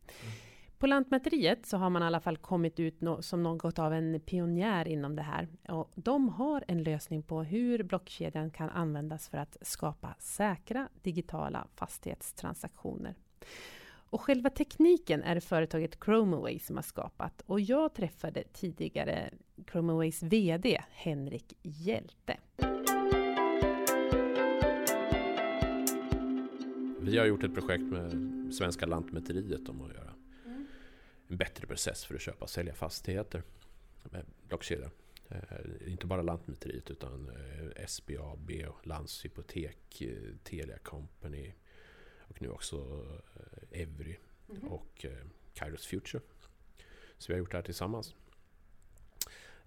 På 0.77 0.87
Lantmäteriet 0.87 1.65
så 1.65 1.77
har 1.77 1.89
man 1.89 2.01
i 2.01 2.05
alla 2.05 2.19
fall 2.19 2.37
kommit 2.37 2.79
ut 2.79 3.01
no 3.01 3.21
som 3.21 3.43
något 3.43 3.79
av 3.79 3.93
en 3.93 4.19
pionjär 4.19 4.87
inom 4.87 5.15
det 5.15 5.21
här. 5.21 5.47
Och 5.69 5.91
de 5.95 6.29
har 6.29 6.63
en 6.67 6.83
lösning 6.83 7.23
på 7.23 7.43
hur 7.43 7.83
blockkedjan 7.83 8.51
kan 8.51 8.69
användas 8.69 9.29
för 9.29 9.37
att 9.37 9.57
skapa 9.61 10.15
säkra 10.19 10.89
digitala 11.01 11.67
fastighetstransaktioner. 11.75 13.15
Och 14.09 14.21
själva 14.21 14.49
tekniken 14.49 15.23
är 15.23 15.35
det 15.35 15.41
företaget 15.41 15.97
Chromaway 16.05 16.59
som 16.59 16.75
har 16.75 16.83
skapat. 16.83 17.41
Och 17.45 17.59
jag 17.59 17.93
träffade 17.93 18.43
tidigare 18.53 19.29
Chromaways 19.71 20.23
VD 20.23 20.81
Henrik 20.91 21.57
Hjälte. 21.61 22.37
Vi 26.99 27.17
har 27.17 27.25
gjort 27.25 27.43
ett 27.43 27.53
projekt 27.53 27.83
med 27.83 28.11
Svenska 28.53 28.85
Lantmäteriet 28.85 29.69
om 29.69 29.81
att 29.81 29.93
göra 29.93 30.13
mm. 30.45 30.67
en 31.27 31.37
bättre 31.37 31.67
process 31.67 32.05
för 32.05 32.15
att 32.15 32.21
köpa 32.21 32.43
och 32.43 32.49
sälja 32.49 32.73
fastigheter 32.73 33.43
med 34.03 34.25
blockkedja. 34.47 34.89
Eh, 35.29 35.91
inte 35.91 36.07
bara 36.07 36.21
Lantmäteriet 36.21 36.91
utan 36.91 37.29
eh, 37.29 37.85
SBAB, 37.87 38.51
Landshypotek, 38.83 40.01
eh, 40.01 40.35
Telia 40.43 40.77
Company, 40.77 41.53
och 42.19 42.41
nu 42.41 42.49
också 42.49 43.05
Evry 43.71 44.15
mm. 44.49 44.67
och 44.67 45.05
Kairos 45.53 45.87
Future. 45.87 46.23
Så 47.17 47.27
vi 47.27 47.33
har 47.33 47.39
gjort 47.39 47.51
det 47.51 47.57
här 47.57 47.63
tillsammans. 47.63 48.15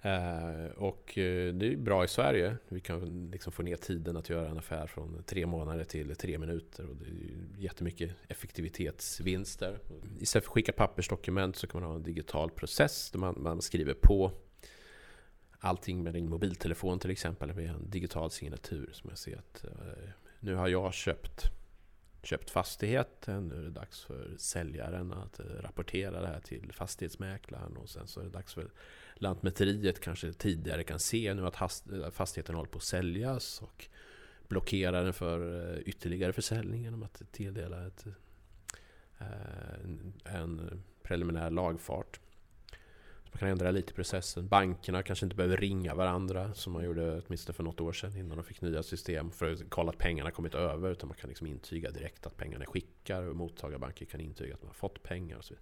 Eh, 0.03 0.67
och 0.77 1.19
eh, 1.19 1.55
det 1.55 1.73
är 1.73 1.77
bra 1.77 2.05
i 2.05 2.09
Sverige. 2.09 2.57
Vi 2.69 2.81
kan 2.81 3.31
liksom 3.31 3.53
få 3.53 3.63
ner 3.63 3.77
tiden 3.77 4.17
att 4.17 4.31
göra 4.31 4.49
en 4.49 4.59
affär 4.59 4.87
från 4.87 5.23
tre 5.27 5.47
månader 5.47 5.85
till 5.85 6.17
tre 6.17 6.39
minuter. 6.39 6.87
Och 6.87 6.97
det 6.97 7.05
är 7.05 7.63
jättemycket 7.63 8.11
effektivitetsvinster. 8.29 9.79
Istället 10.21 10.45
för 10.45 10.51
att 10.51 10.55
skicka 10.55 10.73
pappersdokument 10.73 11.57
så 11.57 11.67
kan 11.67 11.81
man 11.81 11.91
ha 11.91 11.97
en 11.97 12.03
digital 12.03 12.51
process 12.51 13.11
där 13.11 13.19
man, 13.19 13.35
man 13.39 13.63
skriver 13.63 13.95
på 13.95 14.33
allting 15.59 16.03
med 16.03 16.15
din 16.15 16.31
mobiltelefon 16.31 16.99
till 16.99 17.11
exempel 17.11 17.55
med 17.55 17.71
en 17.71 17.91
digital 17.91 18.31
signatur. 18.31 18.91
Som 18.93 19.11
jag 19.11 19.19
ser 19.19 19.39
att 19.39 19.65
eh, 19.65 20.11
nu 20.41 20.55
har 20.55 20.69
jag 20.69 20.95
köpt 20.95 21.51
köpt 22.23 22.51
fastigheten. 22.51 23.49
Nu 23.49 23.55
är 23.55 23.63
det 23.63 23.71
dags 23.71 24.01
för 24.01 24.35
säljaren 24.39 25.13
att 25.13 25.41
rapportera 25.61 26.21
det 26.21 26.27
här 26.27 26.41
till 26.41 26.73
fastighetsmäklaren. 26.73 27.77
Och 27.77 27.89
sen 27.89 28.07
så 28.07 28.21
är 28.21 28.25
det 28.25 28.31
dags 28.31 28.55
för 28.55 28.71
Lantmäteriet 29.19 30.01
kanske 30.01 30.33
tidigare 30.33 30.85
kan 30.85 30.99
se 30.99 31.35
nu 31.35 31.47
att 31.47 31.57
fastigheten 32.15 32.55
håller 32.55 32.71
på 32.71 32.79
att 32.79 32.85
säljas. 32.85 33.63
Och 33.63 33.89
blockera 34.49 35.03
den 35.03 35.13
för 35.13 35.71
eh, 35.73 35.79
ytterligare 35.79 36.33
försäljning 36.33 36.83
genom 36.83 37.03
att 37.03 37.23
tilldela 37.33 37.87
ett, 37.87 38.07
eh, 39.19 40.35
en 40.35 40.83
preliminär 41.03 41.51
lagfart. 41.51 42.21
Man 43.25 43.39
kan 43.39 43.49
ändra 43.49 43.71
lite 43.71 43.93
i 43.93 43.95
processen. 43.95 44.49
Bankerna 44.49 45.03
kanske 45.03 45.27
inte 45.27 45.37
behöver 45.37 45.57
ringa 45.57 45.95
varandra 45.95 46.55
som 46.55 46.73
man 46.73 46.85
gjorde 46.85 47.23
åtminstone 47.27 47.55
för 47.55 47.63
något 47.63 47.81
år 47.81 47.93
sedan 47.93 48.17
innan 48.17 48.37
de 48.37 48.45
fick 48.45 48.61
nya 48.61 48.83
system 48.83 49.31
för 49.31 49.53
att 49.53 49.63
kolla 49.69 49.91
att 49.91 49.99
pengarna 49.99 50.31
kommit 50.31 50.55
över. 50.55 50.91
Utan 50.91 51.09
man 51.09 51.17
kan 51.17 51.29
liksom 51.29 51.47
intyga 51.47 51.91
direkt 51.91 52.27
att 52.27 52.37
pengarna 52.37 52.67
skickar 52.67 53.23
och 53.23 53.37
mottagarbanker 53.37 54.07
kan 54.07 54.21
intyga 54.21 54.55
att 54.55 54.63
man 54.63 54.69
har 54.69 54.75
fått 54.75 55.03
pengar. 55.03 55.37
Och 55.37 55.45
så, 55.45 55.55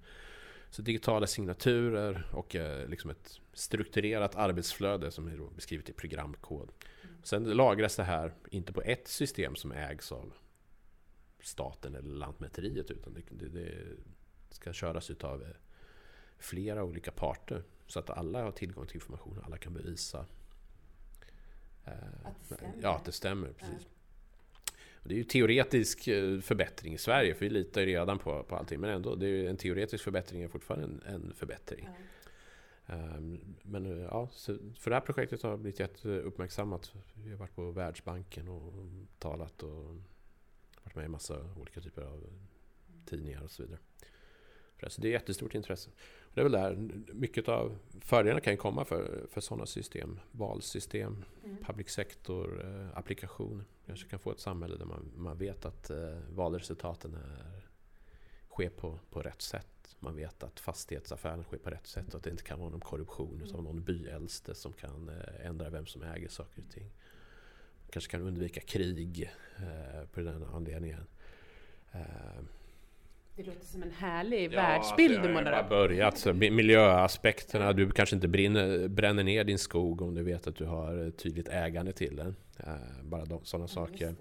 så 0.71 0.83
digitala 0.83 1.27
signaturer 1.27 2.29
och 2.33 2.57
eh, 2.57 2.89
liksom 2.89 3.11
ett 3.11 3.41
strukturerat 3.53 4.35
arbetsflöde 4.35 5.11
som 5.11 5.27
är 5.27 5.55
beskrivet 5.57 5.89
i 5.89 5.93
programkod. 5.93 6.73
Sen 7.23 7.45
lagras 7.45 7.97
det 7.97 8.03
här 8.03 8.35
inte 8.51 8.73
på 8.73 8.83
ett 8.83 9.09
system 9.09 9.57
som 9.57 9.73
ägs 9.73 10.13
av 10.13 10.33
staten 11.41 11.95
eller 11.95 12.15
Lantmäteriet 12.15 12.91
utan 12.91 13.15
det, 13.15 13.23
det, 13.31 13.49
det 14.49 14.55
ska 14.55 14.73
köras 14.73 15.11
utav 15.11 15.43
eh, 15.43 15.49
flera 16.39 16.85
olika 16.85 17.11
parter. 17.11 17.63
Så 17.87 17.99
att 17.99 18.11
alla 18.11 18.43
har 18.43 18.53
tillgång 18.53 18.87
till 18.87 18.97
information, 18.97 19.41
alla 19.45 19.59
kan 19.59 19.75
bevisa 19.75 20.27
eh, 21.85 21.93
att 22.25 22.53
ja, 22.83 22.97
att 22.97 23.05
det 23.05 23.13
stämmer. 23.13 23.53
Precis. 23.53 23.89
Det 25.07 25.15
är 25.15 25.17
ju 25.17 25.25
teoretisk 25.25 26.09
eh, 26.09 26.41
förbättring 26.41 26.95
i 26.95 26.99
Sverige, 26.99 27.35
för 27.35 27.41
vi 27.41 27.51
litar 27.51 27.81
ju 27.81 27.87
redan 27.87 28.19
på, 28.19 28.43
på 28.43 28.57
allting. 28.57 28.81
Men 28.81 28.91
ändå, 28.91 29.15
det 29.15 29.29
är 29.29 29.51
en 29.51 29.57
teoretisk 29.57 30.05
förbättring 30.05 30.43
är 30.43 30.49
fortfarande 30.49 30.87
en, 30.87 31.15
en 31.15 31.35
förbättring. 31.35 31.89
Mm. 32.87 33.57
Men 33.63 33.87
eh, 33.87 34.03
ja, 34.03 34.29
för 34.79 34.91
det 34.91 34.97
här 34.97 35.01
projektet 35.01 35.43
har 35.43 35.57
blivit 35.57 35.81
jätteuppmärksammat. 35.81 36.93
Vi 37.15 37.31
har 37.31 37.39
varit 37.39 37.55
på 37.55 37.71
Världsbanken 37.71 38.49
och 38.49 38.73
talat 39.19 39.63
och 39.63 39.97
varit 40.83 40.95
med 40.95 41.05
i 41.05 41.09
massa 41.09 41.55
olika 41.57 41.81
typer 41.81 42.03
av 42.03 42.27
tidningar 43.07 43.43
och 43.43 43.51
så 43.51 43.63
vidare. 43.63 43.79
Så 44.89 45.01
det 45.01 45.09
är 45.09 45.13
jättestort 45.13 45.55
intresse. 45.55 45.91
Det 46.37 46.43
är 46.43 46.45
väl 46.45 46.53
där 46.53 46.77
mycket 47.13 47.49
av 47.49 47.79
fördelarna 48.01 48.41
kan 48.41 48.57
komma 48.57 48.85
för, 48.85 49.27
för 49.31 49.41
sådana 49.41 49.67
system. 49.67 50.21
Valsystem, 50.31 51.25
mm. 51.45 51.57
public 51.65 51.91
sector, 51.91 52.65
eh, 52.65 52.99
applikation. 52.99 53.65
Kanske 53.87 54.09
kan 54.09 54.19
få 54.19 54.31
ett 54.31 54.41
samhälle 54.41 54.77
där 54.77 54.85
man, 54.85 55.13
man 55.17 55.39
vet 55.39 55.65
att 55.65 55.91
eh, 55.91 56.19
valresultaten 56.35 57.15
är, 57.15 57.63
sker 58.49 58.71
på, 58.71 58.99
på 59.11 59.23
rätt 59.23 59.43
sätt. 59.43 59.97
Man 59.99 60.17
vet 60.17 60.43
att 60.43 60.61
fastighetsaffären 60.61 61.45
sker 61.45 61.59
på 61.59 61.71
rätt 61.71 61.87
sätt 61.87 62.09
och 62.09 62.15
att 62.15 62.25
det 62.25 62.31
inte 62.31 62.43
kan 62.43 62.59
vara 62.59 62.71
någon 62.71 62.81
korruption 62.81 63.43
mm. 63.43 63.65
någon 63.65 63.83
byäldste 63.83 64.55
som 64.55 64.73
kan 64.73 65.09
eh, 65.09 65.47
ändra 65.47 65.71
vem 65.71 65.87
som 65.87 66.03
äger 66.03 66.29
saker 66.29 66.63
och 66.63 66.71
ting. 66.71 66.85
Man 67.83 67.91
kanske 67.91 68.11
kan 68.11 68.23
undvika 68.23 68.61
krig 68.61 69.31
eh, 69.57 70.07
på 70.13 70.21
den 70.21 70.45
anledningen. 70.45 71.07
Eh, 71.93 72.43
det 73.37 73.43
låter 73.43 73.67
som 73.67 73.83
en 73.83 73.91
härlig 73.91 74.53
ja, 74.53 74.57
världsbild 74.57 75.23
du 75.23 75.33
målar 75.33 75.63
upp. 75.63 75.69
börjat. 75.69 76.27
Miljöaspekterna, 76.35 77.73
du 77.73 77.91
kanske 77.91 78.17
inte 78.17 78.29
brinner, 78.29 78.89
bränner 78.89 79.25
ner 79.25 79.45
din 79.45 79.59
skog 79.59 80.03
om 80.03 80.15
du 80.15 80.23
vet 80.23 80.47
att 80.47 80.57
du 80.57 80.65
har 80.65 81.11
tydligt 81.11 81.49
ägande 81.49 81.93
till 81.93 82.17
den. 82.17 82.37
Eh, 82.59 82.73
bara 83.05 83.25
de, 83.25 83.45
sådana 83.45 83.65
ja, 83.65 83.75
saker. 83.75 84.15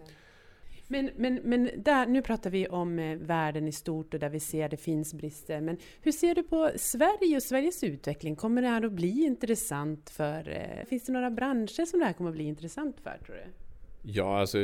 Men, 0.87 1.09
men, 1.15 1.35
men 1.43 1.69
där, 1.77 2.05
nu 2.05 2.21
pratar 2.21 2.49
vi 2.49 2.67
om 2.67 2.99
eh, 2.99 3.17
världen 3.17 3.67
i 3.67 3.71
stort 3.71 4.13
och 4.13 4.19
där 4.19 4.29
vi 4.29 4.39
ser 4.39 4.65
att 4.65 4.71
det 4.71 4.77
finns 4.77 5.13
brister. 5.13 5.61
Men 5.61 5.77
hur 6.01 6.11
ser 6.11 6.35
du 6.35 6.43
på 6.43 6.71
Sverige 6.75 7.35
och 7.35 7.43
Sveriges 7.43 7.83
utveckling? 7.83 8.35
Kommer 8.35 8.61
det 8.61 8.67
här 8.67 8.85
att 8.85 8.91
bli 8.91 9.25
intressant 9.25 10.09
för... 10.09 10.49
Eh, 10.49 10.85
finns 10.85 11.05
det 11.05 11.11
några 11.11 11.31
branscher 11.31 11.85
som 11.85 11.99
det 11.99 12.05
här 12.05 12.13
kommer 12.13 12.29
att 12.29 12.35
bli 12.35 12.45
intressant 12.45 12.99
för, 12.99 13.17
tror 13.25 13.35
du? 13.35 13.51
Ja, 14.11 14.39
alltså 14.39 14.57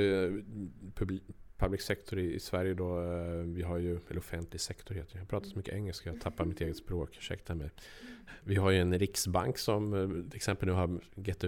public 1.62 1.82
sector 1.82 2.20
i, 2.20 2.36
i, 2.36 2.40
Sverige 2.40 2.74
då, 2.74 3.02
eh, 3.02 3.44
vi 3.46 3.62
har 3.62 3.78
ju, 3.78 4.00
eller 4.10 4.18
offentlig 4.18 4.62
sektor 4.62 4.96
heter 4.96 5.14
det. 5.14 5.20
Jag 5.20 5.30
pratar 5.30 5.48
så 5.48 5.58
mycket 5.58 5.74
engelska, 5.74 6.10
jag 6.10 6.22
tappar 6.22 6.46
mitt 6.46 6.62
eget 6.62 6.78
språk, 6.78 7.18
ursäkta 7.18 7.56
mig. 7.56 7.70
Vi 8.44 8.56
har 8.56 8.72
ju 8.72 8.78
en 8.78 9.00
riksbank 9.00 9.58
som 9.58 9.94
eh, 9.94 10.30
till 10.30 10.36
exempel 10.36 10.68
nu 10.68 10.74
har 10.74 11.00
get, 11.16 11.44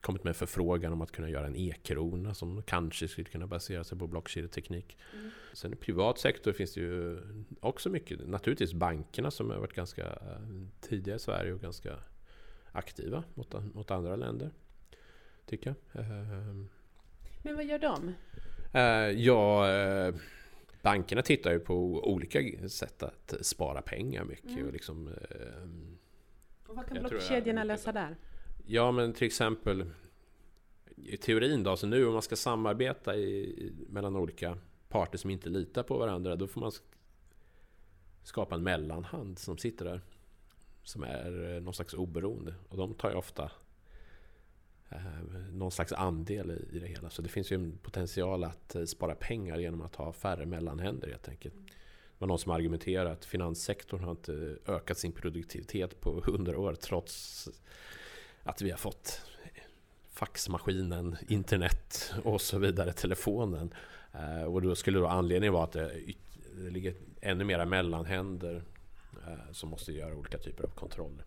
kommit 0.00 0.24
med 0.24 0.30
en 0.30 0.34
förfrågan 0.34 0.92
om 0.92 1.00
att 1.00 1.12
kunna 1.12 1.30
göra 1.30 1.46
en 1.46 1.56
e-krona 1.56 2.34
som 2.34 2.62
kanske 2.62 3.08
skulle 3.08 3.28
kunna 3.28 3.46
basera 3.46 3.84
sig 3.84 3.98
på 3.98 4.06
blockkedjeteknik. 4.06 4.98
Mm. 5.14 5.30
Sen 5.52 5.72
i 5.72 5.76
privat 5.76 6.18
sektor 6.18 6.52
finns 6.52 6.74
det 6.74 6.80
ju 6.80 7.20
också 7.60 7.90
mycket, 7.90 8.28
naturligtvis 8.28 8.74
bankerna 8.74 9.30
som 9.30 9.50
har 9.50 9.58
varit 9.58 9.74
ganska 9.74 10.06
eh, 10.06 10.38
tidiga 10.80 11.14
i 11.14 11.18
Sverige 11.18 11.52
och 11.52 11.60
ganska 11.60 11.98
aktiva 12.72 13.24
mot, 13.34 13.74
mot 13.74 13.90
andra 13.90 14.16
länder. 14.16 14.50
Tycker 15.46 15.74
jag. 15.92 16.04
Men 17.42 17.56
vad 17.56 17.64
gör 17.64 17.78
de? 17.78 18.14
Uh, 18.74 19.20
ja, 19.20 19.66
uh, 20.08 20.14
bankerna 20.82 21.22
tittar 21.22 21.52
ju 21.52 21.60
på 21.60 21.74
olika 22.12 22.68
sätt 22.68 23.02
att 23.02 23.34
spara 23.40 23.82
pengar 23.82 24.24
mycket. 24.24 24.50
Mm. 24.50 24.66
Och, 24.66 24.72
liksom, 24.72 25.08
uh, 25.08 25.14
och 26.66 26.76
vad 26.76 26.86
kan 26.86 26.98
blockkedjorna 26.98 27.64
lösa 27.64 27.92
där? 27.92 28.16
Ja, 28.66 28.92
men 28.92 29.12
till 29.12 29.26
exempel 29.26 29.90
i 30.96 31.16
teorin 31.16 31.62
då, 31.62 31.76
så 31.76 31.86
nu 31.86 32.06
om 32.06 32.12
man 32.12 32.22
ska 32.22 32.36
samarbeta 32.36 33.16
i, 33.16 33.72
mellan 33.88 34.16
olika 34.16 34.58
parter 34.88 35.18
som 35.18 35.30
inte 35.30 35.48
litar 35.48 35.82
på 35.82 35.98
varandra, 35.98 36.36
då 36.36 36.46
får 36.46 36.60
man 36.60 36.72
skapa 38.22 38.54
en 38.54 38.62
mellanhand 38.62 39.38
som 39.38 39.58
sitter 39.58 39.84
där. 39.84 40.00
Som 40.84 41.02
är 41.02 41.60
någon 41.60 41.74
slags 41.74 41.94
oberoende. 41.94 42.54
Och 42.68 42.76
de 42.76 42.94
tar 42.94 43.10
ju 43.10 43.16
ofta 43.16 43.42
Eh, 43.42 43.61
Eh, 44.92 45.38
någon 45.52 45.70
slags 45.70 45.92
andel 45.92 46.50
i, 46.72 46.78
det 46.78 46.86
hela. 46.86 47.10
Så 47.10 47.22
det 47.22 47.28
finns 47.28 47.52
ju 47.52 47.54
en 47.54 47.78
potential 47.82 48.44
att 48.44 48.74
eh, 48.74 48.84
spara 48.84 49.14
pengar 49.14 49.58
genom 49.58 49.82
att 49.82 49.96
ha 49.96 50.12
färre 50.12 50.46
mellanhänder 50.46 51.08
helt 51.08 51.28
enkelt. 51.28 51.54
Det 51.54 52.18
var 52.18 52.28
någon 52.28 52.38
som 52.38 52.52
argumenterade 52.52 53.10
att 53.10 53.24
finanssektorn 53.24 54.04
har 54.04 54.10
inte 54.10 54.56
ökat 54.66 54.98
sin 54.98 55.12
produktivitet 55.12 56.00
på 56.00 56.20
hundra 56.24 56.58
år 56.58 56.74
trots 56.74 57.48
att 58.42 58.62
vi 58.62 58.70
har 58.70 58.78
fått 58.78 59.22
faxmaskinen, 60.10 61.16
internet 61.28 62.14
och 62.24 62.40
så 62.40 62.58
vidare, 62.58 62.92
telefonen. 62.92 63.74
Eh, 64.12 64.44
och 64.44 64.62
då 64.62 64.74
skulle 64.74 64.98
då 64.98 65.06
anledningen 65.06 65.52
vara 65.52 65.64
att 65.64 65.72
det 65.72 65.92
ligger 66.70 66.94
ännu 67.20 67.44
mera 67.44 67.64
mellanhänder 67.64 68.62
som 69.52 69.68
måste 69.68 69.92
göra 69.92 70.14
olika 70.14 70.38
typer 70.38 70.64
av 70.64 70.68
kontroller. 70.68 71.24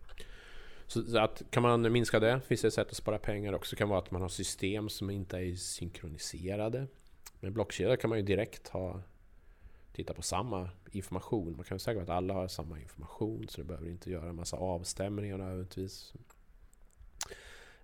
Så 0.86 1.18
att 1.18 1.42
kan 1.50 1.62
man 1.62 1.92
minska 1.92 2.20
det 2.20 2.40
finns 2.40 2.60
det 2.60 2.68
ett 2.68 2.74
sätt 2.74 2.90
att 2.90 2.96
spara 2.96 3.18
pengar 3.18 3.52
också. 3.52 3.76
Det 3.76 3.78
kan 3.78 3.88
vara 3.88 3.98
att 3.98 4.10
man 4.10 4.22
har 4.22 4.28
system 4.28 4.88
som 4.88 5.10
inte 5.10 5.38
är 5.38 5.54
synkroniserade. 5.54 6.86
Med 7.40 7.52
blockkedja 7.52 7.96
kan 7.96 8.10
man 8.10 8.18
ju 8.18 8.24
direkt 8.24 8.68
ha 8.68 9.02
titta 9.92 10.14
på 10.14 10.22
samma 10.22 10.70
information. 10.90 11.56
Man 11.56 11.64
kan 11.64 11.74
ju 11.74 11.78
säga 11.78 12.02
att 12.02 12.08
alla 12.08 12.34
har 12.34 12.48
samma 12.48 12.80
information 12.80 13.48
så 13.48 13.60
du 13.60 13.66
behöver 13.66 13.88
inte 13.88 14.10
göra 14.10 14.28
en 14.28 14.36
massa 14.36 14.56
avstämningar 14.56 15.38
nödvändigtvis. 15.38 16.14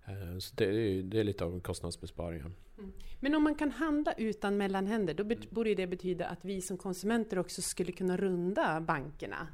Eh, 0.04 0.38
så 0.38 0.54
det 0.54 0.64
är, 0.64 1.02
det 1.02 1.20
är 1.20 1.24
lite 1.24 1.44
av 1.44 1.54
en 1.54 1.60
kostnadsbesparing. 1.60 2.40
Mm. 2.40 2.92
Men 3.20 3.34
om 3.34 3.42
man 3.42 3.54
kan 3.54 3.70
handla 3.70 4.12
utan 4.12 4.56
mellanhänder, 4.56 5.14
då 5.14 5.24
borde 5.50 5.74
det 5.74 5.86
betyda 5.86 6.26
att 6.26 6.44
vi 6.44 6.60
som 6.60 6.78
konsumenter 6.78 7.38
också 7.38 7.62
skulle 7.62 7.92
kunna 7.92 8.16
runda 8.16 8.80
bankerna? 8.80 9.48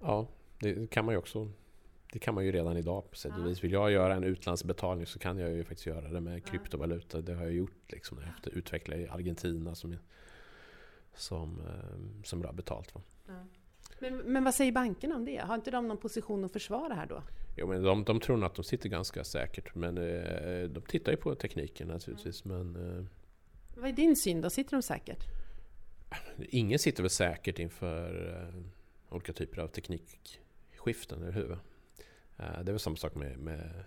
Ja, 0.00 0.28
det 0.58 0.90
kan 0.90 1.04
man 1.04 1.14
ju 1.14 1.18
också 1.18 1.50
det 2.12 2.18
kan 2.18 2.34
man 2.34 2.44
ju 2.44 2.52
redan 2.52 2.76
idag 2.76 3.10
på 3.10 3.16
sätt 3.16 3.32
och 3.38 3.46
vis. 3.46 3.64
Vill 3.64 3.72
jag 3.72 3.90
göra 3.90 4.14
en 4.14 4.24
utlandsbetalning 4.24 5.06
så 5.06 5.18
kan 5.18 5.38
jag 5.38 5.50
ju 5.50 5.64
faktiskt 5.64 5.86
göra 5.86 6.08
det 6.08 6.20
med 6.20 6.44
kryptovaluta. 6.44 7.20
Det 7.20 7.34
har 7.34 7.44
jag 7.44 7.52
gjort 7.52 7.92
liksom 7.92 8.18
efter 8.18 8.50
att 8.50 8.56
utveckla 8.56 8.96
i 8.96 9.08
Argentina 9.08 9.74
som, 9.74 9.96
som, 11.14 11.60
eh, 11.60 12.22
som 12.24 12.40
bra 12.40 12.52
betalt. 12.52 12.94
Va? 12.94 13.00
Men, 13.98 14.16
men 14.16 14.44
vad 14.44 14.54
säger 14.54 14.72
bankerna 14.72 15.16
om 15.16 15.24
det? 15.24 15.36
Har 15.36 15.54
inte 15.54 15.70
de 15.70 15.88
någon 15.88 15.96
position 15.96 16.44
att 16.44 16.52
försvara 16.52 16.94
här 16.94 17.06
då? 17.06 17.22
Jo, 17.56 17.66
men 17.66 17.82
de, 17.82 18.04
de 18.04 18.20
tror 18.20 18.36
nog 18.36 18.46
att 18.46 18.54
de 18.54 18.64
sitter 18.64 18.88
ganska 18.88 19.24
säkert. 19.24 19.74
Men 19.74 19.98
eh, 19.98 20.68
de 20.68 20.80
tittar 20.80 21.12
ju 21.12 21.18
på 21.18 21.34
tekniken 21.34 21.88
naturligtvis. 21.88 22.44
Mm. 22.44 22.72
Men, 22.72 22.98
eh, 22.98 23.04
vad 23.76 23.88
är 23.88 23.92
din 23.92 24.16
syn 24.16 24.40
då? 24.40 24.50
Sitter 24.50 24.76
de 24.76 24.82
säkert? 24.82 25.24
Ingen 26.38 26.78
sitter 26.78 27.02
väl 27.02 27.10
säkert 27.10 27.58
inför 27.58 28.52
olika 29.08 29.32
typer 29.32 29.62
av 29.62 29.68
teknikskiften, 29.68 31.22
eller 31.22 31.32
hur? 31.32 31.58
Eh, 32.36 32.62
det 32.62 32.70
är 32.70 32.72
väl 32.72 32.78
samma 32.78 32.96
sak 32.96 33.14
med, 33.14 33.38
med, 33.38 33.84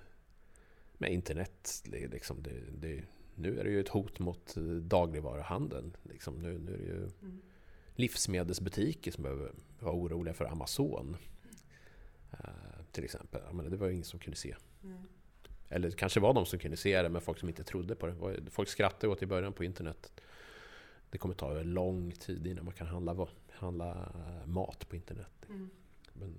med 0.97 1.13
internet. 1.13 1.83
Liksom 1.85 2.43
det, 2.43 2.61
det, 2.79 3.03
nu 3.35 3.59
är 3.59 3.63
det 3.63 3.69
ju 3.69 3.79
ett 3.79 3.89
hot 3.89 4.19
mot 4.19 4.57
eh, 4.57 4.63
dagligvaruhandeln. 4.63 5.97
Liksom 6.03 6.39
nu, 6.39 6.57
nu 6.57 6.73
är 6.73 6.77
det 6.77 6.83
ju 6.83 7.09
mm. 7.21 7.41
livsmedelsbutiker 7.95 9.11
som 9.11 9.23
behöver 9.23 9.51
vara 9.79 9.95
oroliga 9.95 10.33
för 10.33 10.45
Amazon. 10.45 11.17
Uh, 12.33 12.83
till 12.91 13.03
exempel. 13.03 13.41
Men 13.51 13.71
det 13.71 13.77
var 13.77 13.87
ju 13.87 13.93
ingen 13.93 14.05
som 14.05 14.19
kunde 14.19 14.37
se. 14.37 14.55
Mm. 14.83 14.97
Eller 15.69 15.89
det 15.89 15.95
kanske 15.95 16.19
var 16.19 16.33
de 16.33 16.45
som 16.45 16.59
kunde 16.59 16.77
se 16.77 17.01
det, 17.01 17.09
men 17.09 17.21
folk 17.21 17.39
som 17.39 17.49
inte 17.49 17.63
trodde 17.63 17.95
på 17.95 18.07
det. 18.07 18.51
Folk 18.51 18.69
skrattade 18.69 19.13
åt 19.13 19.21
i 19.21 19.25
början 19.25 19.53
på 19.53 19.63
internet. 19.63 20.21
Det 21.09 21.17
kommer 21.17 21.35
ta 21.35 21.61
lång 21.61 22.11
tid 22.11 22.47
innan 22.47 22.65
man 22.65 22.73
kan 22.73 22.87
handla, 22.87 23.27
handla 23.51 24.11
mat 24.45 24.89
på 24.89 24.95
internet. 24.95 25.45
Mm. 25.49 25.69
Men 26.13 26.35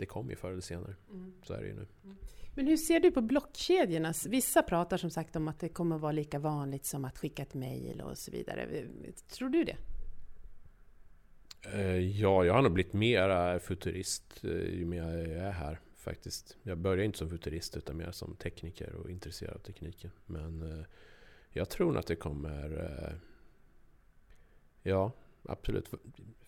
det 0.00 0.06
kommer 0.06 0.30
ju 0.30 0.36
förr 0.36 0.50
eller 0.50 0.60
senare. 0.60 0.94
Mm. 1.10 1.32
Så 1.42 1.52
är 1.52 1.60
det 1.60 1.66
ju 1.66 1.74
nu. 1.74 1.86
Mm. 2.04 2.16
Men 2.54 2.66
hur 2.66 2.76
ser 2.76 3.00
du 3.00 3.10
på 3.10 3.20
blockkedjorna? 3.20 4.14
Vissa 4.28 4.62
pratar 4.62 4.96
som 4.96 5.10
sagt 5.10 5.36
om 5.36 5.48
att 5.48 5.60
det 5.60 5.68
kommer 5.68 5.98
vara 5.98 6.12
lika 6.12 6.38
vanligt 6.38 6.84
som 6.84 7.04
att 7.04 7.18
skicka 7.18 7.42
ett 7.42 7.54
mejl 7.54 8.00
och 8.00 8.18
så 8.18 8.30
vidare. 8.30 8.86
Tror 9.28 9.48
du 9.48 9.64
det? 9.64 9.76
Eh, 11.72 11.98
ja, 11.98 12.44
jag 12.44 12.54
har 12.54 12.62
nog 12.62 12.72
blivit 12.72 12.92
mer 12.92 13.58
futurist 13.58 14.44
eh, 14.44 14.50
ju 14.50 14.84
mer 14.84 15.02
jag 15.02 15.46
är 15.46 15.50
här 15.50 15.80
faktiskt. 15.96 16.56
Jag 16.62 16.78
började 16.78 17.04
inte 17.04 17.18
som 17.18 17.30
futurist 17.30 17.76
utan 17.76 17.96
mer 17.96 18.10
som 18.10 18.36
tekniker 18.36 18.94
och 18.94 19.10
intresserad 19.10 19.54
av 19.54 19.58
tekniken. 19.58 20.10
Men 20.26 20.62
eh, 20.62 20.84
jag 21.50 21.68
tror 21.68 21.88
nog 21.88 21.98
att 21.98 22.06
det 22.06 22.16
kommer... 22.16 23.18
Ja, 24.82 25.12
absolut. 25.42 25.90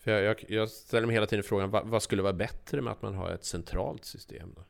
För 0.03 0.11
jag, 0.11 0.23
jag, 0.23 0.45
jag, 0.49 0.71
ställer 0.71 1.07
mig 1.07 1.15
hela 1.15 1.27
tiden 1.27 1.43
frågan, 1.43 1.71
vad, 1.71 1.87
vad, 1.87 2.03
skulle 2.03 2.23
vara 2.23 2.33
bättre 2.33 2.81
med 2.81 2.93
att 2.93 3.03
man 3.03 3.15
har 3.15 3.31
ett 3.31 3.45
centralt 3.45 4.05
system? 4.05 4.53
Då? 4.57 4.63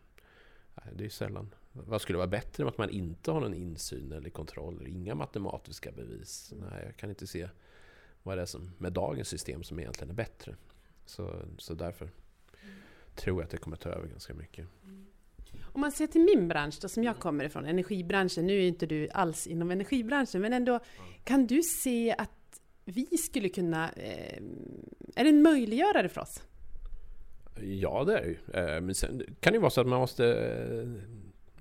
Nej, 0.75 0.95
det 0.97 1.05
är 1.05 1.09
sällan. 1.09 1.55
Vad 1.73 2.01
skulle 2.01 2.19
vara 2.19 2.29
bättre 2.29 2.65
med 2.65 2.71
att 2.71 2.79
man 2.79 2.91
inte 2.91 3.31
har 3.31 3.41
någon 3.41 3.55
insyn 3.55 4.13
eller 4.13 4.31
kontroll? 4.31 4.87
Inga 4.87 5.15
matematiska 5.15 5.93
bevis? 5.93 6.53
Nej, 6.57 6.83
jag 6.87 6.97
kan 6.97 7.11
inte 7.11 7.27
se 7.27 7.49
vad 8.23 8.39
det 8.39 8.43
är 8.43 8.47
som, 8.47 8.71
med 8.79 8.93
dagens 8.93 9.29
system 9.29 9.63
som 9.63 9.79
egentligen 9.79 10.11
är 10.11 10.15
bättre. 10.15 10.57
Så, 11.07 11.43
så 11.59 11.75
därför 11.75 12.11
tror 13.15 13.41
jag 13.41 13.45
att 13.45 13.51
det 13.51 13.57
kommer 13.57 13.77
ta 13.77 13.89
över 13.89 14.09
ganska 14.09 14.35
mycket. 14.35 14.67
Om 15.63 15.81
man 15.81 15.93
ser 15.93 16.07
till 16.07 16.21
min 16.21 16.49
bransch 16.49 16.79
då, 16.83 16.89
som 16.89 17.05
jag 17.05 17.19
kommer 17.19 17.45
ifrån, 17.45 17.65
energibranschen. 17.65 18.47
Nu 18.47 18.57
är 18.57 18.69
inte 18.69 18.87
du 18.87 19.09
alls 19.09 19.47
inom 19.47 19.71
energibranschen, 19.71 20.41
men 20.41 20.53
ändå 20.53 20.81
kan 21.25 21.47
du 21.47 21.63
se 21.63 22.15
att 22.19 22.61
vi 22.85 23.07
skulle 23.07 23.49
kunna... 23.49 23.93
Eh, 23.93 24.43
är 25.15 25.25
det 25.25 25.31
en 25.31 25.43
möjliggörare 25.43 26.09
för 26.09 26.21
oss? 26.21 26.43
Ja, 27.61 28.05
det 28.05 28.19
är 28.19 28.23
det 28.23 28.29
ju. 28.29 28.39
Eh, 28.61 28.81
men 28.81 28.95
sen 28.95 29.23
kan 29.41 29.53
det 29.53 29.59
vara 29.59 29.71
så 29.71 29.81
att 29.81 29.87
man 29.87 30.01
måste 30.01 30.27
eh, 30.27 30.89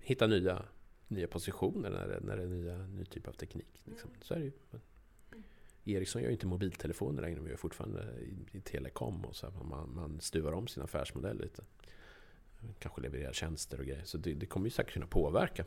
hitta 0.02 0.28
nya, 0.28 0.62
nya 1.08 1.28
positioner 1.28 1.90
när 1.90 2.08
det, 2.08 2.20
när 2.20 2.38
det 2.38 2.44
är 2.44 2.48
nya, 2.48 2.78
ny 2.78 3.06
typ 3.06 3.28
av 3.28 3.32
teknik. 3.32 3.82
Liksom. 3.84 4.10
Så 4.22 4.34
är 4.34 4.40
det 4.40 4.46
ju. 4.46 4.52
Ericsson 5.86 6.22
gör 6.22 6.30
ju 6.30 6.34
inte 6.34 6.48
mobiltelefoner 6.48 7.22
längre, 7.22 7.40
de 7.40 7.50
gör 7.50 7.56
fortfarande 7.56 8.04
i, 8.22 8.58
i 8.58 8.62
telekom 8.62 9.26
och 9.26 9.36
så. 9.36 9.52
Man, 9.70 9.94
man 9.96 10.22
stuvar 10.22 10.52
om 10.52 10.68
sin 10.68 10.84
affärsmodell 10.84 11.42
lite. 11.42 11.64
Kanske 12.80 13.02
levererar 13.02 13.34
tjänster 13.34 13.80
och 13.80 13.86
grejer. 13.86 14.04
Så 14.04 14.18
det, 14.18 14.34
det 14.34 14.46
kommer 14.46 14.66
ju 14.66 14.72
säkert 14.72 14.94
kunna 14.94 15.08
påverka. 15.08 15.66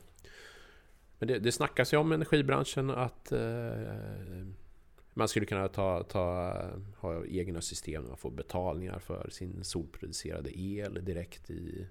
Men 1.18 1.28
det, 1.28 1.38
det 1.38 1.52
snackas 1.52 1.92
ju 1.92 1.96
om 1.96 2.12
energibranschen 2.12 2.90
att 2.90 3.32
eh, 3.32 3.40
man 5.14 5.28
skulle 5.28 5.46
kunna 5.46 5.68
ta, 5.68 6.02
ta, 6.02 6.54
ha 6.96 7.26
egna 7.26 7.60
system 7.60 8.02
där 8.02 8.08
man 8.08 8.18
får 8.18 8.30
betalningar 8.30 8.98
för 8.98 9.30
sin 9.30 9.64
solproducerade 9.64 10.60
el 10.60 11.04
direkt 11.04 11.50
i 11.50 11.86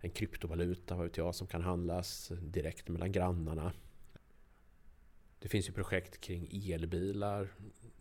en 0.00 0.10
kryptovaluta, 0.10 0.94
vad 0.94 1.04
vet 1.04 1.16
jag, 1.16 1.34
som 1.34 1.46
kan 1.46 1.62
handlas 1.62 2.32
direkt 2.40 2.88
mellan 2.88 3.12
grannarna. 3.12 3.72
Det 5.38 5.48
finns 5.48 5.68
ju 5.68 5.72
projekt 5.72 6.20
kring 6.20 6.72
elbilar. 6.72 7.48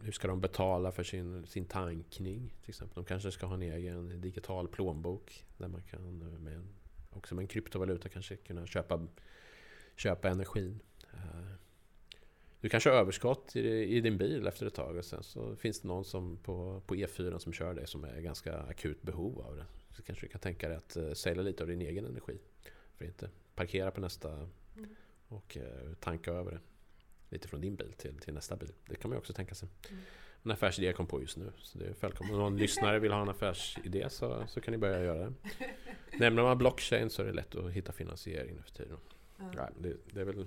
Hur 0.02 0.12
ska 0.12 0.28
de 0.28 0.42
betala 0.42 0.92
för 0.92 1.04
sin, 1.04 1.48
sin 1.48 1.66
tankning? 1.66 2.54
Till 2.62 2.70
exempel. 2.70 2.96
De 2.96 3.06
kanske 3.06 3.32
ska 3.32 3.46
ha 3.46 3.54
en 3.54 3.62
egen 3.62 4.22
digital 4.22 4.68
plånbok 4.68 5.46
där 5.58 5.68
man 5.68 5.84
kan 5.84 6.18
med, 6.44 6.68
också 7.10 7.36
med 7.36 7.42
en 7.42 7.48
kryptovaluta 7.48 8.10
kanske 8.10 8.36
kunna 8.36 8.68
köpa, 8.68 9.08
köpa 9.96 10.30
energin. 10.30 10.80
Eh, 11.14 11.67
Eh, 12.58 12.62
du 12.62 12.70
kanske 12.70 12.90
har 12.90 12.98
överskott 12.98 13.56
i, 13.56 14.02
din 14.02 14.18
bil 14.18 14.48
efter 14.48 14.66
ett 14.66 14.74
tag 14.74 14.96
och 14.96 15.06
sen 15.06 15.24
så 15.24 15.56
finns 15.56 15.80
det 15.80 15.88
någon 15.88 16.06
som 16.06 16.38
på, 16.38 16.82
på 16.86 16.96
E4 16.96 17.38
som 17.38 17.54
kör 17.54 17.74
det 17.74 17.88
som 17.88 18.04
är 18.04 18.22
ganska 18.22 18.58
akut 18.58 19.02
behov 19.02 19.42
av 19.42 19.56
det. 19.56 19.66
Så 19.96 20.04
kanske 20.04 20.26
du 20.26 20.30
kan 20.30 20.42
tänka 20.42 20.68
dig 20.68 20.78
att 20.78 20.98
uh, 20.98 21.14
sälja 21.14 21.44
lite 21.44 21.64
av 21.64 21.70
din 21.70 21.82
egen 21.82 22.06
energi. 22.06 22.38
För 22.98 23.06
inte 23.06 23.30
parkera 23.56 23.92
på 23.92 24.02
nästa 24.02 24.30
mm. 24.78 24.96
och 25.28 25.58
uh, 25.58 25.94
tanka 26.00 26.32
över 26.32 26.52
det. 26.52 26.60
Lite 27.30 27.48
från 27.48 27.62
din 27.62 27.76
bil 27.76 27.94
till, 27.94 28.18
till 28.18 28.34
nästa 28.34 28.56
bil. 28.56 28.72
Det 28.86 28.96
kan 28.96 29.10
man 29.10 29.16
ju 29.16 29.20
också 29.20 29.34
tänka 29.34 29.56
sig. 29.56 29.70
Mm. 29.90 30.02
En 30.44 30.52
affärsidé 30.52 30.88
jag 30.88 30.96
kom 30.96 31.08
på 31.08 31.22
just 31.22 31.38
nu. 31.38 31.52
Så 31.58 31.78
det 31.78 31.86
är 31.86 31.94
välkommen. 32.00 32.34
Om 32.34 32.40
någon 32.40 32.58
lyssnare 32.58 33.00
vill 33.00 33.12
ha 33.12 33.22
en 33.22 33.30
affärsidé 33.30 34.10
så, 34.10 34.44
så 34.48 34.62
kan 34.62 34.72
ni 34.72 34.78
börja 34.78 35.04
göra 35.04 35.20
det. 35.20 35.34
Nämner 36.20 36.44
man 36.44 36.58
blockchain 36.58 37.10
så 37.10 37.22
är 37.22 37.26
det 37.26 37.34
lätt 37.34 37.56
att 37.56 37.72
hitta 37.72 37.92
finansiering 37.92 38.56
nu 38.56 38.62
för 38.62 38.72
tiden. 38.72 38.98
Mm. 39.40 39.52
Ja, 39.58 39.70
det, 39.80 39.98
det 40.14 40.22
är 40.22 40.26
väl 40.26 40.36
Eh, 40.40 40.46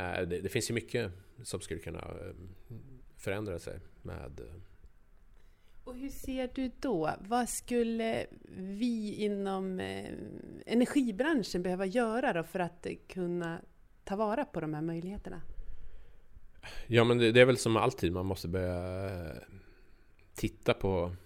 det, 0.00 0.40
det, 0.42 0.48
finns 0.48 0.70
ju 0.70 0.74
mycket 0.74 1.12
som 1.42 1.60
skulle 1.60 1.80
kunna 1.80 1.98
eh, 1.98 2.34
förändra 3.16 3.58
sig 3.58 3.80
med 4.02 4.40
eh, 4.40 4.46
och 5.84 5.94
hur 5.94 6.08
ser 6.08 6.50
du 6.54 6.70
då? 6.80 7.10
Vad 7.20 7.48
skulle 7.48 8.26
vi 8.56 9.14
inom 9.14 9.80
energibranschen 10.66 11.62
behöva 11.62 11.86
göra 11.86 12.32
då 12.32 12.42
för 12.42 12.58
att 12.58 12.86
kunna 13.08 13.60
ta 14.04 14.16
vara 14.16 14.44
på 14.44 14.60
de 14.60 14.74
här 14.74 14.82
möjligheterna? 14.82 15.40
Ja, 16.86 17.04
men 17.04 17.18
det, 17.18 17.32
det 17.32 17.40
är 17.40 17.44
väl 17.44 17.56
som 17.56 17.76
alltid, 17.76 18.12
man 18.12 18.26
måste 18.26 18.48
börja 18.48 19.10
titta 20.34 20.74
på 20.74 21.16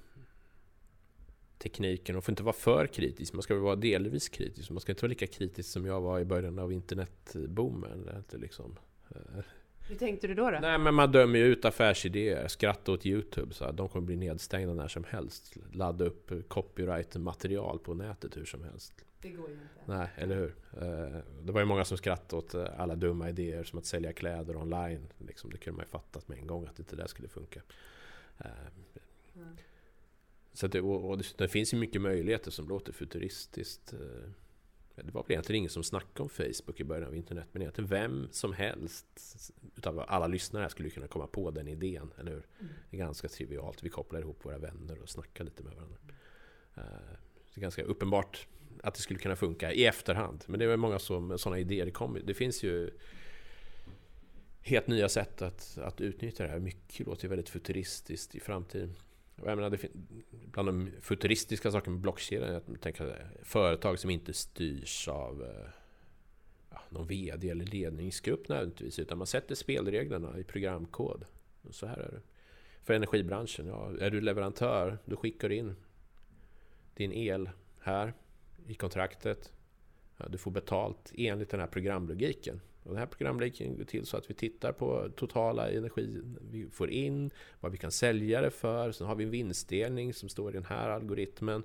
tekniken 1.59 2.17
och 2.17 2.25
får 2.25 2.33
inte 2.33 2.43
vara 2.43 2.53
för 2.53 2.87
kritisk. 2.87 3.33
Man 3.33 3.43
ska 3.43 3.55
väl 3.55 3.63
vara 3.63 3.77
delvis 3.77 4.29
kritisk. 4.29 4.71
Man 4.71 4.81
ska 4.81 4.93
inte 4.93 5.03
vara 5.03 5.09
lika 5.09 5.27
kritisk 5.27 5.71
som 5.71 5.87
jag 5.87 6.01
var 6.01 6.21
i 6.21 6.25
början 6.25 6.59
av 6.59 6.73
internetboomen. 6.73 8.25
Liksom. 8.33 8.79
Eh. 9.11 9.45
Hur 9.89 9.97
tänkte 9.97 10.27
du 10.27 10.35
då, 10.35 10.51
då? 10.51 10.59
Nej, 10.61 10.79
men 10.79 10.95
man 10.95 11.13
dömer 11.13 11.39
ju 11.39 11.45
ut 11.45 11.65
affärsidéer. 11.65 12.49
Skratta 12.49 12.93
åt 12.93 13.07
YouTube. 13.07 13.55
Så 13.55 13.73
de 13.73 13.89
kommer 13.89 14.07
bli 14.07 14.17
nedstängda 14.17 14.75
när 14.75 14.89
som 14.89 15.05
helst. 15.05 15.57
Ladda 15.73 16.05
upp 16.05 16.49
copyright-material 16.49 17.79
på 17.79 17.95
nätet 17.95 18.37
hur 18.37 18.45
som 18.45 18.63
helst. 18.63 19.05
Det 19.23 19.29
går 19.29 19.49
ju 19.49 19.55
inte. 19.55 19.67
Nej, 19.85 20.09
eller 20.17 20.37
hur? 20.37 20.55
Eh, 20.73 21.21
det 21.43 21.53
var 21.53 21.61
ju 21.61 21.67
många 21.67 21.85
som 21.85 21.97
skrattade 21.97 22.43
åt 22.43 22.55
eh, 22.55 22.81
alla 22.81 22.95
dumma 22.95 23.29
idéer 23.29 23.65
som 23.65 23.79
att 23.79 23.87
sälja 23.87 24.13
kläder 24.13 24.57
online. 24.57 25.09
Liksom, 25.19 25.51
det 25.51 25.59
kunde 25.59 25.77
man 25.77 25.85
ju 25.85 25.91
fattat 25.91 26.29
med 26.29 26.39
en 26.39 26.47
gång 26.47 26.67
att 26.67 26.79
inte 26.79 26.97
det 26.97 27.09
skulle 27.09 27.29
funka. 27.29 27.63
Mm. 29.35 29.57
Så 30.57 30.67
det, 30.67 30.81
och 30.81 31.19
det, 31.19 31.39
det, 31.39 31.49
finns 31.49 31.75
ju 31.75 31.79
mycket 31.79 32.03
möjligheter 32.03 32.51
som 32.51 32.69
låter 32.69 32.93
futuristiskt. 32.93 33.93
Eh, 33.93 33.99
det 34.95 35.15
var 35.15 35.23
väl 35.23 35.33
egentligen 35.33 35.59
ingen 35.59 35.71
som 35.71 35.83
snackade 35.83 36.23
om 36.23 36.29
Facebook 36.29 36.81
i 36.81 36.85
början 36.85 37.09
av 37.09 37.17
internet, 37.17 37.47
men 37.53 37.63
egentligen 37.63 37.89
vem 37.91 38.29
som 38.31 38.53
helst 38.53 39.07
utav 39.77 40.05
alla 40.09 40.27
lyssnare 40.27 40.69
skulle 40.69 40.91
kunna 40.91 41.07
komma 41.07 41.27
på 41.27 41.51
den 41.51 41.69
idén, 41.69 42.11
eller 42.19 42.31
hur? 42.31 42.47
Mm. 42.61 42.73
Det 42.91 42.97
är 42.97 42.99
ganska 42.99 43.29
trivialt. 43.29 43.83
Vi 43.83 43.89
kopplar 43.89 44.21
ihop 44.21 44.45
våra 44.45 44.59
vänner 44.59 45.03
och 45.03 45.09
snackar 45.09 45.45
lite 45.45 45.63
med 45.63 45.75
varandra. 45.75 45.99
Eh, 46.75 46.83
det 47.55 47.59
är 47.59 47.61
ganska 47.61 47.83
uppenbart 47.83 48.47
att 48.83 48.95
det 48.95 49.01
skulle 49.01 49.19
kunna 49.19 49.37
funka 49.37 49.73
i 49.73 49.85
efterhand. 49.85 50.45
Men 50.47 50.59
det 50.59 50.65
är 50.65 50.69
väl 50.69 50.79
många 50.79 50.99
som, 50.99 51.39
sådana 51.39 51.59
idéer 51.59 51.91
kommer. 51.91 52.21
Det 52.21 52.35
finns 52.35 52.63
ju 52.63 52.91
helt 54.61 54.87
nya 54.87 55.09
sätt 55.09 55.43
att, 55.43 55.79
att 55.79 56.01
utnyttja 56.01 56.45
det 56.45 56.51
här. 56.51 56.59
Mycket 56.59 57.07
låter 57.07 57.29
väldigt 57.29 57.49
futuristiskt 57.49 58.35
i 58.35 58.41
framtiden. 58.41 58.95
Jag 59.45 59.57
menar, 59.57 59.71
det 59.71 59.89
bland 60.31 60.69
de 60.69 60.91
futuristiska 61.01 61.71
sakerna 61.71 61.93
med 61.93 62.01
blockkedjan 62.01 62.51
är 62.51 62.57
att 62.57 62.83
tänka 62.83 63.15
företag 63.43 63.99
som 63.99 64.11
inte 64.11 64.33
styrs 64.33 65.09
av 65.09 65.43
eh, 65.43 65.69
ja, 66.71 66.81
någon 66.91 67.07
VD 67.07 67.51
eller 67.51 67.65
ledningsgrupp 67.65 68.49
nödvändigtvis, 68.49 68.99
utan 68.99 69.19
man 69.19 69.27
sätter 69.27 69.55
spelreglerna 69.55 70.39
i 70.39 70.45
programkod. 70.45 71.25
Och 71.63 71.75
så 71.75 71.87
här 71.87 71.97
är 71.97 72.11
det. 72.13 72.21
För 72.83 72.95
energibranschen, 72.95 73.67
ja, 73.67 73.93
är 74.01 74.11
du 74.11 74.21
leverantör, 74.21 74.99
då 75.05 75.17
skickar 75.17 75.49
du 75.49 75.55
in 75.55 75.77
din 76.95 77.13
el 77.13 77.51
här 77.81 78.13
i 78.67 78.75
kontraktet. 78.75 79.53
Ja, 80.17 80.29
du 80.29 80.39
får 80.39 80.51
betalt 80.51 81.13
enligt 81.17 81.51
den 81.51 81.61
här 81.61 81.67
programlogiken. 81.67 82.61
Och 82.87 82.93
den 82.93 82.99
här 82.99 83.07
programlogiken 83.07 83.77
går 83.77 83.85
till 83.85 84.07
så 84.07 84.17
att 84.17 84.31
vi 84.31 84.35
tittar 84.35 84.73
på 84.73 85.09
totala 85.17 85.71
energi 85.71 86.23
vi 86.51 86.67
får 86.71 86.91
in, 86.91 87.31
vad 87.61 87.73
vi 87.73 87.79
kan 87.79 87.93
sälja 87.93 88.41
det 88.41 88.51
för. 88.51 88.93
Sen 88.93 89.07
har 89.07 89.15
vi 89.15 89.25
en 89.25 89.31
vinstdelning 89.31 90.15
som 90.15 90.29
står 90.29 90.51
i 90.51 90.55
den 90.55 90.65
här 90.65 90.89
algoritmen. 90.89 91.63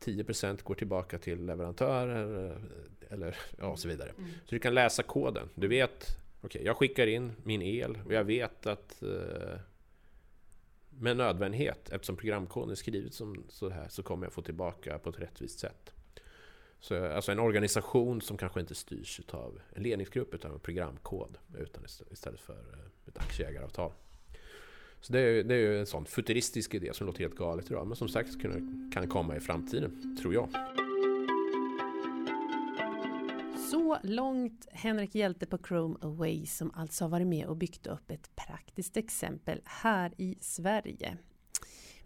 10% 0.00 0.62
går 0.62 0.74
tillbaka 0.74 1.18
till 1.18 1.46
leverantörer 1.46 2.58
eller 3.10 3.36
ja, 3.58 3.76
så 3.76 3.88
vidare. 3.88 4.10
Mm. 4.18 4.30
Så 4.30 4.54
du 4.54 4.58
kan 4.58 4.74
läsa 4.74 5.02
koden. 5.02 5.48
Du 5.54 5.68
vet, 5.68 6.06
okej, 6.40 6.46
okay, 6.46 6.62
jag 6.62 6.76
skickar 6.76 7.06
in 7.06 7.32
min 7.44 7.62
el 7.62 7.98
och 8.06 8.12
jag 8.12 8.24
vet 8.24 8.66
att 8.66 9.02
eh, 9.02 9.58
med 10.90 11.16
nödvändighet, 11.16 11.90
eftersom 11.90 12.16
programkoden 12.16 12.70
är 12.70 12.74
skrivet 12.74 13.14
som 13.14 13.44
så 13.48 13.68
här, 13.68 13.88
så 13.88 14.02
kommer 14.02 14.26
jag 14.26 14.32
få 14.32 14.42
tillbaka 14.42 14.98
på 14.98 15.10
ett 15.10 15.20
rättvist 15.20 15.58
sätt. 15.58 15.92
Så, 16.82 17.06
alltså 17.06 17.32
en 17.32 17.38
organisation 17.38 18.20
som 18.20 18.36
kanske 18.36 18.60
inte 18.60 18.74
styrs 18.74 19.20
av 19.30 19.60
en 19.72 19.82
ledningsgrupp 19.82 20.34
utan 20.34 20.52
en 20.52 20.58
programkod 20.58 21.38
utan 21.58 21.84
istället 22.10 22.40
för 22.40 22.52
eh, 22.52 23.08
ett 23.08 23.18
aktieägaravtal. 23.18 23.92
Så 25.00 25.12
det 25.12 25.20
är, 25.20 25.44
det 25.44 25.54
är 25.54 25.58
ju 25.58 25.80
en 25.80 25.86
sån 25.86 26.06
futuristisk 26.06 26.74
idé 26.74 26.94
som 26.94 27.06
låter 27.06 27.20
helt 27.20 27.34
galet 27.34 27.70
idag 27.70 27.86
men 27.86 27.96
som 27.96 28.08
sagt 28.08 28.42
kan, 28.42 28.90
kan 28.94 29.08
komma 29.08 29.36
i 29.36 29.40
framtiden, 29.40 30.16
tror 30.22 30.34
jag. 30.34 30.48
Så 33.70 33.98
långt 34.02 34.68
Henrik 34.72 35.14
Hjälte 35.14 35.46
på 35.46 35.58
Chrome 35.58 35.96
Away 36.00 36.46
som 36.46 36.70
alltså 36.74 37.04
har 37.04 37.08
varit 37.08 37.26
med 37.26 37.46
och 37.46 37.56
byggt 37.56 37.86
upp 37.86 38.10
ett 38.10 38.36
praktiskt 38.36 38.96
exempel 38.96 39.60
här 39.64 40.12
i 40.16 40.36
Sverige. 40.40 41.18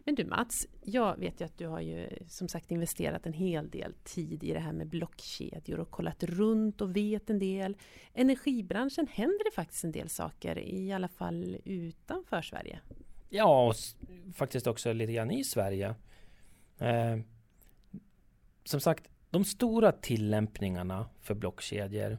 Men 0.06 0.14
du 0.14 0.24
Mats, 0.24 0.66
jag 0.82 1.18
vet 1.18 1.40
ju 1.40 1.44
att 1.44 1.58
du 1.58 1.66
har 1.66 1.80
ju 1.80 2.08
som 2.28 2.48
sagt 2.48 2.70
investerat 2.70 3.26
en 3.26 3.32
hel 3.32 3.70
del 3.70 3.94
tid 4.04 4.44
i 4.44 4.52
det 4.52 4.58
här 4.58 4.72
med 4.72 4.86
blockkedjor 4.86 5.80
och 5.80 5.90
kollat 5.90 6.22
runt 6.22 6.80
och 6.80 6.96
vet 6.96 7.30
en 7.30 7.38
del. 7.38 7.76
Energibranschen 8.14 9.06
händer 9.06 9.44
det 9.44 9.50
faktiskt 9.50 9.84
en 9.84 9.92
del 9.92 10.08
saker, 10.08 10.58
i 10.58 10.92
alla 10.92 11.08
fall 11.08 11.56
utanför 11.64 12.42
Sverige. 12.42 12.80
Ja, 13.28 13.66
och 13.66 13.74
faktiskt 14.34 14.66
också 14.66 14.92
lite 14.92 15.12
grann 15.12 15.30
i 15.30 15.44
Sverige. 15.44 15.94
Eh, 16.78 17.18
som 18.64 18.80
sagt, 18.80 19.08
de 19.30 19.44
stora 19.44 19.92
tillämpningarna 19.92 21.08
för 21.20 21.34
blockkedjor 21.34 22.18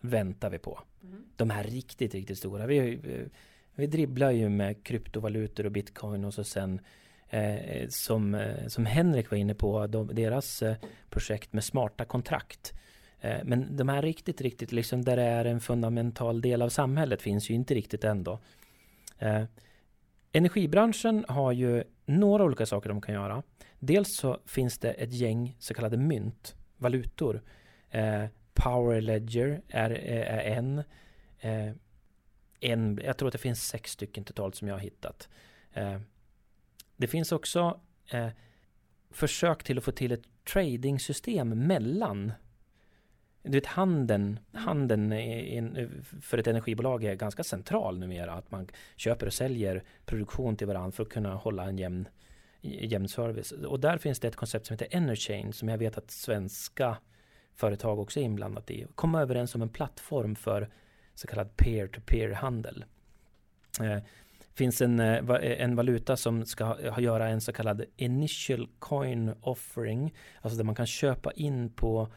väntar 0.00 0.50
vi 0.50 0.58
på. 0.58 0.80
Mm. 1.02 1.24
De 1.36 1.50
här 1.50 1.64
riktigt, 1.64 2.14
riktigt 2.14 2.38
stora. 2.38 2.66
Vi, 2.66 2.80
vi, 2.80 3.28
vi 3.74 3.86
dribblar 3.86 4.30
ju 4.30 4.48
med 4.48 4.84
kryptovalutor 4.84 5.66
och 5.66 5.72
bitcoin 5.72 6.24
och 6.24 6.34
så 6.34 6.44
sen 6.44 6.80
Eh, 7.32 7.56
eh, 7.56 7.88
som, 7.88 8.34
eh, 8.34 8.66
som 8.66 8.86
Henrik 8.86 9.30
var 9.30 9.38
inne 9.38 9.54
på, 9.54 9.86
de, 9.86 10.14
deras 10.14 10.62
eh, 10.62 10.76
projekt 11.10 11.52
med 11.52 11.64
smarta 11.64 12.04
kontrakt. 12.04 12.72
Eh, 13.20 13.38
men 13.44 13.76
de 13.76 13.88
här 13.88 14.02
riktigt, 14.02 14.40
riktigt, 14.40 14.72
liksom 14.72 15.04
där 15.04 15.16
det 15.16 15.22
är 15.22 15.44
en 15.44 15.60
fundamental 15.60 16.40
del 16.40 16.62
av 16.62 16.68
samhället 16.68 17.22
finns 17.22 17.50
ju 17.50 17.54
inte 17.54 17.74
riktigt 17.74 18.04
ändå. 18.04 18.38
Eh, 19.18 19.44
energibranschen 20.32 21.24
har 21.28 21.52
ju 21.52 21.84
några 22.06 22.44
olika 22.44 22.66
saker 22.66 22.88
de 22.88 23.00
kan 23.00 23.14
göra. 23.14 23.42
Dels 23.78 24.16
så 24.16 24.38
finns 24.46 24.78
det 24.78 24.92
ett 24.92 25.12
gäng 25.12 25.56
så 25.58 25.74
kallade 25.74 25.96
mynt, 25.96 26.54
valutor. 26.76 27.42
Eh, 27.90 28.24
Power 28.54 29.00
Ledger 29.00 29.62
är, 29.68 29.90
eh, 29.90 30.34
är 30.34 30.40
en. 30.40 30.78
Eh, 31.40 31.72
en, 32.60 33.00
jag 33.04 33.16
tror 33.16 33.28
att 33.28 33.32
det 33.32 33.38
finns 33.38 33.68
sex 33.68 33.90
stycken 33.90 34.24
totalt 34.24 34.54
som 34.54 34.68
jag 34.68 34.74
har 34.74 34.80
hittat. 34.80 35.28
Eh, 35.72 35.98
det 37.02 37.08
finns 37.08 37.32
också 37.32 37.80
eh, 38.10 38.28
försök 39.10 39.64
till 39.64 39.78
att 39.78 39.84
få 39.84 39.92
till 39.92 40.12
ett 40.12 40.44
tradingsystem 40.52 41.66
mellan 41.66 42.32
du 43.42 43.50
vet 43.50 43.66
handeln, 43.66 44.38
handeln 44.52 45.10
för 46.22 46.38
ett 46.38 46.46
energibolag 46.46 47.04
är 47.04 47.14
ganska 47.14 47.44
central 47.44 47.98
numera. 47.98 48.32
Att 48.32 48.50
man 48.50 48.68
köper 48.96 49.26
och 49.26 49.32
säljer 49.32 49.84
produktion 50.04 50.56
till 50.56 50.66
varandra 50.66 50.92
för 50.92 51.02
att 51.02 51.08
kunna 51.08 51.34
hålla 51.34 51.64
en 51.64 51.78
jämn, 51.78 52.08
jämn 52.60 53.08
service. 53.08 53.52
Och 53.52 53.80
där 53.80 53.98
finns 53.98 54.20
det 54.20 54.28
ett 54.28 54.36
koncept 54.36 54.66
som 54.66 54.74
heter 54.74 54.96
Enerchain 54.96 55.52
som 55.52 55.68
jag 55.68 55.78
vet 55.78 55.98
att 55.98 56.10
svenska 56.10 56.96
företag 57.54 57.98
också 57.98 58.20
är 58.20 58.24
inblandat 58.24 58.70
i. 58.70 58.86
Komma 58.94 59.22
överens 59.22 59.54
om 59.54 59.62
en 59.62 59.68
plattform 59.68 60.36
för 60.36 60.70
så 61.14 61.26
kallad 61.26 61.56
peer-to-peer 61.56 62.32
handel. 62.32 62.84
Eh, 63.80 63.98
Eh, 64.52 64.56
finns 64.56 64.82
en, 64.82 65.00
eh, 65.00 65.62
en 65.62 65.76
valuta 65.76 66.16
som 66.16 66.46
ska 66.46 66.64
ha, 66.64 67.00
göra 67.00 67.28
en 67.28 67.40
så 67.40 67.52
kallad 67.52 67.84
initial 67.96 68.68
coin 68.78 69.34
offering. 69.40 70.14
Alltså 70.40 70.56
där 70.56 70.64
man 70.64 70.74
kan 70.74 70.86
köpa 70.86 71.32
in 71.32 71.70
på 71.70 72.08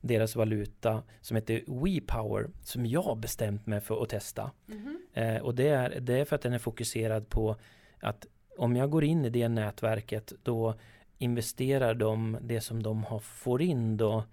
deras 0.00 0.36
valuta 0.36 1.02
som 1.20 1.36
heter 1.36 1.62
WePower 1.66 2.50
som 2.62 2.86
jag 2.86 3.18
bestämt 3.18 3.66
mig 3.66 3.80
för 3.80 4.02
att 4.02 4.08
testa. 4.08 4.50
Mm 4.68 4.98
-hmm. 5.14 5.36
eh, 5.36 5.42
och 5.42 5.54
det 5.54 5.68
är, 5.68 6.00
det 6.00 6.20
är 6.20 6.24
för 6.24 6.36
att 6.36 6.42
den 6.42 6.52
är 6.52 6.58
fokuserad 6.58 7.28
på 7.28 7.56
att 8.00 8.26
om 8.56 8.76
jag 8.76 8.90
går 8.90 9.04
in 9.04 9.24
i 9.24 9.30
det 9.30 9.48
nätverket 9.48 10.32
då 10.42 10.74
investerar 11.18 11.94
de 11.94 12.38
det 12.40 12.60
som 12.60 12.82
de 12.82 13.04
har, 13.04 13.18
får 13.18 13.62
in 13.62 13.96
då 13.96 14.24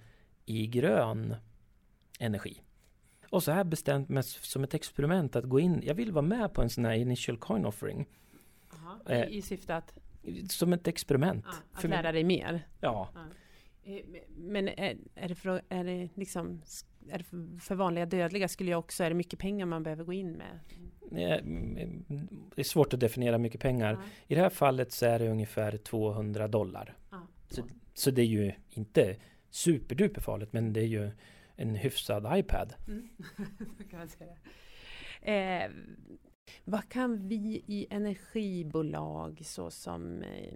i 0.45 0.67
grön 0.67 1.35
energi. 2.19 2.61
Och 3.29 3.43
så 3.43 3.51
har 3.51 3.57
jag 3.57 3.67
bestämt 3.67 4.09
mig 4.09 4.23
som 4.23 4.63
ett 4.63 4.73
experiment 4.73 5.35
att 5.35 5.45
gå 5.45 5.59
in. 5.59 5.81
Jag 5.83 5.95
vill 5.95 6.11
vara 6.11 6.25
med 6.25 6.53
på 6.53 6.61
en 6.61 6.69
sån 6.69 6.85
här 6.85 6.93
initial 6.93 7.37
coin 7.37 7.65
offering. 7.65 8.05
Aha, 8.73 8.99
eh, 9.05 9.27
I 9.27 9.41
syfte 9.41 9.75
att? 9.75 9.97
Som 10.49 10.73
ett 10.73 10.87
experiment. 10.87 11.45
Ah, 11.47 11.77
att 11.77 11.83
lära 11.83 12.11
dig 12.11 12.23
mer? 12.23 12.67
Ja. 12.81 13.09
Ah. 13.15 13.19
Men 14.37 14.67
är, 14.67 14.97
är, 15.15 15.27
det 15.27 15.35
för, 15.35 15.61
är 15.69 15.83
det 15.83 16.09
liksom 16.15 16.61
är 17.09 17.17
det 17.17 17.59
för 17.59 17.75
vanliga 17.75 18.05
dödliga 18.05 18.47
skulle 18.47 18.71
jag 18.71 18.79
också, 18.79 19.03
är 19.03 19.09
det 19.09 19.15
mycket 19.15 19.39
pengar 19.39 19.65
man 19.65 19.83
behöver 19.83 20.03
gå 20.03 20.13
in 20.13 20.31
med? 20.31 20.59
Det 22.55 22.61
är 22.61 22.63
svårt 22.63 22.93
att 22.93 22.99
definiera 22.99 23.37
mycket 23.37 23.61
pengar. 23.61 23.93
Ja. 23.93 23.99
I 24.27 24.35
det 24.35 24.41
här 24.41 24.49
fallet 24.49 24.91
så 24.91 25.05
är 25.05 25.19
det 25.19 25.29
ungefär 25.29 25.77
200 25.77 26.47
dollar. 26.47 26.97
Ja. 27.11 27.27
Så, 27.49 27.61
så, 27.93 28.11
det 28.11 28.21
är 28.21 28.25
ju 28.25 28.51
inte 28.69 29.15
superduper 29.49 30.21
farligt 30.21 30.53
men 30.53 30.73
det 30.73 30.79
är 30.79 30.87
ju 30.87 31.11
en 31.55 31.75
hyfsad 31.75 32.37
iPad. 32.39 32.73
Mm. 32.87 33.09
kan 33.91 34.09
säga. 34.09 34.35
Eh, 35.21 35.71
vad 36.63 36.89
kan 36.89 37.27
vi 37.27 37.63
i 37.67 37.87
energibolag 37.89 39.41
såsom 39.43 40.21
eh, 40.21 40.53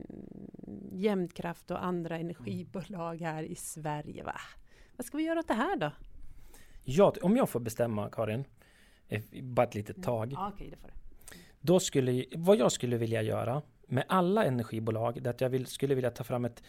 Jämtkraft 0.91 1.71
och 1.71 1.83
andra 1.83 2.17
energibolag 2.17 3.21
här 3.21 3.43
i 3.43 3.55
Sverige, 3.55 4.23
va? 4.23 4.35
vad 4.95 5.05
ska 5.05 5.17
vi 5.17 5.23
göra 5.23 5.39
åt 5.39 5.47
det 5.47 5.53
här 5.53 5.75
då? 5.75 5.91
Ja, 6.83 7.13
om 7.21 7.37
jag 7.37 7.49
får 7.49 7.59
bestämma 7.59 8.09
Karin, 8.09 8.45
eh, 9.07 9.21
bara 9.43 9.67
ett 9.67 9.75
litet 9.75 10.03
tag. 10.03 10.33
Ja, 10.33 10.51
okay, 10.53 10.69
det 10.69 10.77
får. 10.77 10.91
Då 11.61 11.79
skulle, 11.79 12.25
vad 12.35 12.57
jag 12.57 12.71
skulle 12.71 12.97
vilja 12.97 13.21
göra 13.21 13.61
med 13.87 14.03
alla 14.07 14.45
energibolag, 14.45 15.23
det 15.23 15.29
är 15.29 15.33
att 15.33 15.41
jag 15.41 15.49
vill, 15.49 15.65
skulle 15.65 15.95
vilja 15.95 16.11
ta 16.11 16.23
fram 16.23 16.45
ett, 16.45 16.63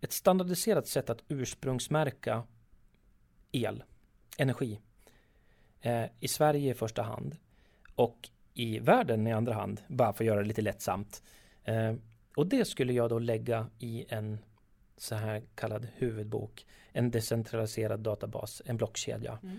ett 0.00 0.12
standardiserat 0.12 0.86
sätt 0.86 1.10
att 1.10 1.24
ursprungsmärka 1.28 2.42
el, 3.64 3.84
energi. 4.38 4.80
Eh, 5.80 6.04
I 6.20 6.28
Sverige 6.28 6.70
i 6.70 6.74
första 6.74 7.02
hand. 7.02 7.36
Och 7.94 8.28
i 8.54 8.78
världen 8.78 9.26
i 9.26 9.32
andra 9.32 9.54
hand, 9.54 9.80
bara 9.88 10.12
för 10.12 10.24
att 10.24 10.28
göra 10.28 10.40
det 10.40 10.48
lite 10.48 10.62
lättsamt. 10.62 11.22
Eh, 11.64 11.94
och 12.36 12.46
det 12.46 12.64
skulle 12.64 12.92
jag 12.92 13.10
då 13.10 13.18
lägga 13.18 13.66
i 13.78 14.04
en 14.08 14.38
så 14.96 15.14
här 15.14 15.42
kallad 15.54 15.86
huvudbok, 15.94 16.66
en 16.92 17.10
decentraliserad 17.10 18.00
databas, 18.00 18.62
en 18.64 18.76
blockkedja. 18.76 19.38
Mm. 19.42 19.56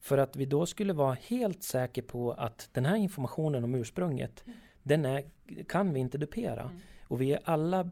För 0.00 0.18
att 0.18 0.36
vi 0.36 0.44
då 0.44 0.66
skulle 0.66 0.92
vara 0.92 1.14
helt 1.14 1.62
säkra 1.62 2.04
på 2.04 2.32
att 2.32 2.68
den 2.72 2.86
här 2.86 2.96
informationen 2.96 3.64
om 3.64 3.74
ursprunget, 3.74 4.42
mm. 4.46 4.58
den 4.82 5.04
är, 5.04 5.24
kan 5.68 5.92
vi 5.92 6.00
inte 6.00 6.18
dupera. 6.18 6.62
Mm. 6.62 6.78
Och 7.02 7.20
vi 7.20 7.32
är 7.32 7.40
alla 7.44 7.90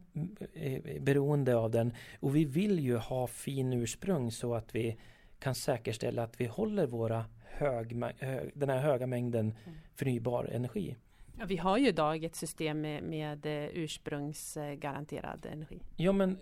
eh, 0.52 1.02
beroende 1.02 1.56
av 1.56 1.70
den. 1.70 1.94
Och 2.20 2.36
vi 2.36 2.44
vill 2.44 2.80
ju 2.80 2.96
ha 2.96 3.26
fin 3.26 3.72
ursprung 3.72 4.32
så 4.32 4.54
att 4.54 4.74
vi 4.74 4.96
kan 5.38 5.54
säkerställa 5.54 6.22
att 6.22 6.40
vi 6.40 6.46
håller 6.46 6.86
våra 6.86 7.24
hög, 7.44 7.96
den 8.54 8.68
här 8.68 8.78
höga 8.78 9.06
mängden 9.06 9.54
mm. 9.64 9.78
förnybar 9.94 10.44
energi. 10.44 10.96
Ja, 11.38 11.44
vi 11.46 11.56
har 11.56 11.78
ju 11.78 11.88
idag 11.88 12.24
ett 12.24 12.36
system 12.36 12.80
med, 12.80 13.02
med 13.02 13.46
eh, 13.46 13.68
ursprungsgaranterad 13.72 15.46
energi. 15.52 15.80
Ja, 15.96 16.12
men 16.12 16.38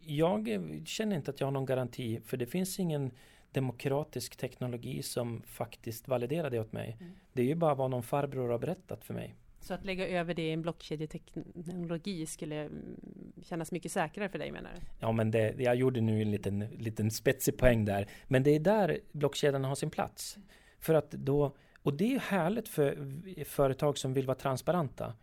jag 0.00 0.48
känner 0.84 1.16
inte 1.16 1.30
att 1.30 1.40
jag 1.40 1.46
har 1.46 1.52
någon 1.52 1.66
garanti 1.66 2.20
för 2.24 2.36
det 2.36 2.46
finns 2.46 2.78
ingen 2.78 3.10
demokratisk 3.52 4.36
teknologi 4.36 5.02
som 5.02 5.42
faktiskt 5.46 6.08
validerar 6.08 6.50
det 6.50 6.60
åt 6.60 6.72
mig. 6.72 6.96
Mm. 7.00 7.12
Det 7.32 7.42
är 7.42 7.46
ju 7.46 7.54
bara 7.54 7.74
vad 7.74 7.90
någon 7.90 8.02
farbror 8.02 8.48
har 8.48 8.58
berättat 8.58 9.04
för 9.04 9.14
mig. 9.14 9.34
Så 9.64 9.74
att 9.74 9.84
lägga 9.84 10.08
över 10.08 10.34
det 10.34 10.42
i 10.42 10.52
en 10.52 10.62
blockkedjeteknologi 10.62 12.26
skulle 12.26 12.56
mm, 12.56 12.96
kännas 13.42 13.72
mycket 13.72 13.92
säkrare 13.92 14.28
för 14.28 14.38
dig 14.38 14.52
menar 14.52 14.70
du? 14.74 14.80
Ja 15.00 15.12
men 15.12 15.30
det, 15.30 15.54
jag 15.58 15.76
gjorde 15.76 16.00
nu 16.00 16.22
en 16.22 16.30
liten, 16.30 16.58
liten 16.60 17.10
spetsig 17.10 17.58
poäng 17.58 17.84
där. 17.84 18.08
Men 18.28 18.42
det 18.42 18.50
är 18.50 18.60
där 18.60 19.00
blockkedjan 19.12 19.64
har 19.64 19.74
sin 19.74 19.90
plats. 19.90 20.38
För 20.78 20.94
att 20.94 21.10
då, 21.10 21.56
och 21.82 21.94
det 21.94 22.14
är 22.14 22.18
härligt 22.18 22.68
för 22.68 23.44
företag 23.44 23.98
som 23.98 24.14
vill 24.14 24.26
vara 24.26 24.38
transparenta. 24.38 25.14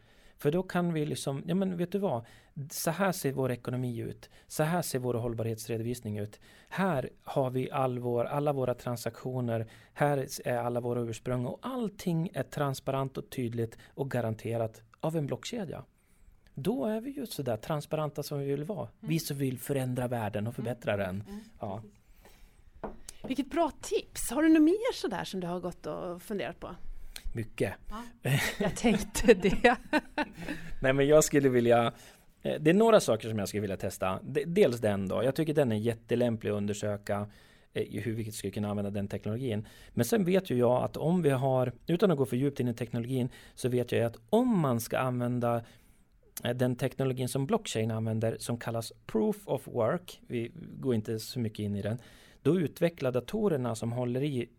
För 0.41 0.51
då 0.51 0.63
kan 0.63 0.93
vi 0.93 1.06
liksom, 1.06 1.43
ja 1.47 1.56
men 1.56 1.77
vet 1.77 1.91
du 1.91 1.97
vad? 1.97 2.25
Så 2.71 2.91
här 2.91 3.12
ser 3.12 3.32
vår 3.32 3.51
ekonomi 3.51 3.99
ut. 3.99 4.30
Så 4.47 4.63
här 4.63 4.82
ser 4.82 4.99
vår 4.99 5.13
hållbarhetsredovisning 5.13 6.17
ut. 6.17 6.39
Här 6.69 7.10
har 7.23 7.49
vi 7.49 7.71
all 7.71 7.99
vår, 7.99 8.25
alla 8.25 8.54
våra 8.54 8.73
transaktioner. 8.73 9.67
Här 9.93 10.27
är 10.45 10.58
alla 10.58 10.80
våra 10.80 11.01
ursprung 11.01 11.45
och 11.45 11.60
allting 11.62 12.30
är 12.34 12.43
transparent 12.43 13.17
och 13.17 13.30
tydligt 13.30 13.77
och 13.93 14.12
garanterat 14.12 14.82
av 14.99 15.15
en 15.15 15.27
blockkedja. 15.27 15.84
Då 16.54 16.86
är 16.86 17.01
vi 17.01 17.12
ju 17.12 17.25
sådär 17.25 17.58
transparenta 17.58 18.23
som 18.23 18.39
vi 18.39 18.45
vill 18.45 18.63
vara. 18.63 18.88
Mm. 18.88 19.10
Vi 19.10 19.19
som 19.19 19.38
vill 19.38 19.60
förändra 19.60 20.08
världen 20.08 20.47
och 20.47 20.56
förbättra 20.56 20.93
mm. 20.93 21.06
den. 21.06 21.23
Mm. 21.27 21.41
Ja. 21.60 21.82
Vilket 23.27 23.49
bra 23.51 23.71
tips! 23.82 24.32
Har 24.32 24.43
du 24.43 24.49
något 24.49 24.62
mer 24.62 24.93
sådär 24.93 25.23
som 25.23 25.39
du 25.39 25.47
har 25.47 25.60
gått 25.60 25.86
och 25.86 26.21
funderat 26.21 26.60
på? 26.60 26.75
Mycket. 27.33 27.73
Ja, 27.89 28.31
jag 28.59 28.75
tänkte 28.75 29.33
det. 29.33 29.77
Nej 30.81 30.93
men 30.93 31.07
jag 31.07 31.23
skulle 31.23 31.49
vilja 31.49 31.93
eh, 32.41 32.55
Det 32.59 32.69
är 32.69 32.73
några 32.73 32.99
saker 32.99 33.29
som 33.29 33.39
jag 33.39 33.47
skulle 33.47 33.61
vilja 33.61 33.77
testa. 33.77 34.19
Dels 34.45 34.79
den 34.79 35.07
då. 35.07 35.23
Jag 35.23 35.35
tycker 35.35 35.53
den 35.53 35.71
är 35.71 35.75
jättelämplig 35.75 36.49
att 36.49 36.57
undersöka 36.57 37.27
eh, 37.73 38.01
hur 38.03 38.13
vi 38.13 38.31
skulle 38.31 38.51
kunna 38.51 38.69
använda 38.69 38.91
den 38.91 39.07
teknologin. 39.07 39.67
Men 39.93 40.05
sen 40.05 40.25
vet 40.25 40.49
ju 40.49 40.57
jag 40.57 40.83
att 40.83 40.97
om 40.97 41.21
vi 41.21 41.29
har, 41.29 41.71
utan 41.87 42.11
att 42.11 42.17
gå 42.17 42.25
för 42.25 42.37
djupt 42.37 42.59
in 42.59 42.67
i 42.67 42.73
teknologin, 42.73 43.29
så 43.55 43.69
vet 43.69 43.91
jag 43.91 44.05
att 44.05 44.17
om 44.29 44.59
man 44.59 44.79
ska 44.79 44.97
använda 44.97 45.63
eh, 46.43 46.55
den 46.55 46.75
teknologin 46.75 47.29
som 47.29 47.45
blockchain 47.45 47.91
använder 47.91 48.37
som 48.39 48.57
kallas 48.57 48.93
proof 49.05 49.37
of 49.45 49.67
work, 49.67 50.21
vi 50.27 50.51
går 50.55 50.95
inte 50.95 51.19
så 51.19 51.39
mycket 51.39 51.59
in 51.59 51.75
i 51.75 51.81
den, 51.81 51.97
då 52.41 52.59
utvecklar 52.59 53.11
datorerna 53.11 53.75
som 53.75 53.91
håller 53.91 54.23
i 54.23 54.49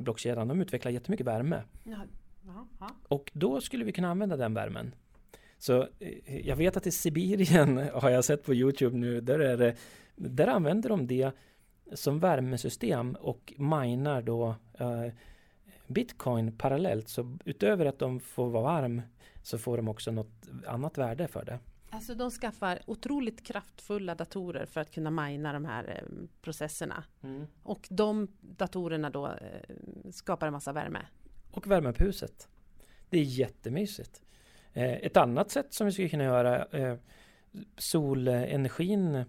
blockkedjan, 0.00 0.48
de 0.48 0.60
utvecklar 0.60 0.92
jättemycket 0.92 1.26
värme. 1.26 1.62
Ja. 1.84 1.96
Och 3.08 3.30
då 3.34 3.60
skulle 3.60 3.84
vi 3.84 3.92
kunna 3.92 4.10
använda 4.10 4.36
den 4.36 4.54
värmen. 4.54 4.94
Så 5.58 5.88
eh, 5.98 6.48
jag 6.48 6.56
vet 6.56 6.76
att 6.76 6.86
i 6.86 6.90
Sibirien 6.90 7.78
har 7.94 8.10
jag 8.10 8.24
sett 8.24 8.44
på 8.44 8.54
Youtube 8.54 8.96
nu, 8.96 9.20
där, 9.20 9.38
är 9.38 9.56
det, 9.56 9.76
där 10.16 10.46
använder 10.46 10.88
de 10.88 11.06
det 11.06 11.32
som 11.92 12.18
värmesystem 12.18 13.16
och 13.20 13.52
minar 13.56 14.22
då 14.22 14.54
eh, 14.78 15.06
Bitcoin 15.86 16.58
parallellt. 16.58 17.08
Så 17.08 17.38
utöver 17.44 17.86
att 17.86 17.98
de 17.98 18.20
får 18.20 18.50
vara 18.50 18.62
varm 18.62 19.02
så 19.42 19.58
får 19.58 19.76
de 19.76 19.88
också 19.88 20.10
något 20.10 20.48
annat 20.66 20.98
värde 20.98 21.28
för 21.28 21.44
det. 21.44 21.58
Alltså 21.92 22.14
de 22.14 22.30
skaffar 22.30 22.78
otroligt 22.86 23.46
kraftfulla 23.46 24.14
datorer 24.14 24.66
för 24.66 24.80
att 24.80 24.90
kunna 24.90 25.10
mina 25.10 25.52
de 25.52 25.64
här 25.64 25.84
eh, 25.88 26.28
processerna. 26.42 27.04
Mm. 27.22 27.46
Och 27.62 27.88
de 27.90 28.28
datorerna 28.40 29.10
då 29.10 29.26
eh, 29.26 30.10
skapar 30.10 30.46
en 30.46 30.52
massa 30.52 30.72
värme. 30.72 31.06
Och 31.50 31.70
värma 31.70 31.88
upp 31.88 32.00
huset. 32.00 32.48
Det 33.10 33.18
är 33.18 33.22
jättemysigt. 33.22 34.22
Eh, 34.72 34.92
ett 34.92 35.16
annat 35.16 35.50
sätt 35.50 35.74
som 35.74 35.86
vi 35.86 35.92
skulle 35.92 36.08
kunna 36.08 36.24
göra 36.24 36.64
eh, 36.64 36.94
Solenergin 37.76 39.24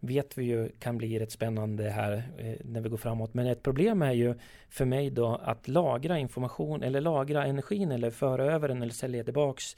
vet 0.00 0.38
vi 0.38 0.44
ju 0.44 0.68
kan 0.78 0.98
bli 0.98 1.18
rätt 1.18 1.32
spännande 1.32 1.90
här 1.90 2.12
eh, 2.38 2.54
när 2.64 2.80
vi 2.80 2.88
går 2.88 2.96
framåt. 2.96 3.34
Men 3.34 3.46
ett 3.46 3.62
problem 3.62 4.02
är 4.02 4.12
ju 4.12 4.34
för 4.68 4.84
mig 4.84 5.10
då 5.10 5.34
att 5.34 5.68
lagra 5.68 6.18
information 6.18 6.82
eller 6.82 7.00
lagra 7.00 7.46
energin 7.46 7.92
eller 7.92 8.10
föra 8.10 8.52
över 8.52 8.68
den 8.68 8.82
eller 8.82 8.92
sälja 8.92 9.24
tillbaks 9.24 9.76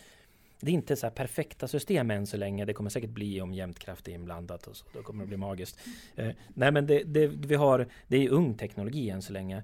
det 0.60 0.70
är 0.70 0.74
inte 0.74 0.96
så 0.96 1.10
perfekta 1.10 1.68
system 1.68 2.10
än 2.10 2.26
så 2.26 2.36
länge. 2.36 2.64
Det 2.64 2.72
kommer 2.72 2.90
säkert 2.90 3.10
bli 3.10 3.40
om 3.40 3.54
jämnt 3.54 3.78
kraft 3.78 4.08
är 4.08 4.12
inblandat 4.12 4.66
och 4.66 4.76
så. 4.76 4.86
Då 4.92 5.02
kommer 5.02 5.24
det 5.24 5.28
bli 5.28 5.36
magiskt. 5.36 5.78
Nej 6.48 6.72
men 6.72 6.86
det, 6.86 7.02
det, 7.04 7.26
vi 7.26 7.54
har, 7.54 7.86
det 8.08 8.16
är 8.16 8.28
ung 8.28 8.54
teknologi 8.54 9.10
än 9.10 9.22
så 9.22 9.32
länge 9.32 9.62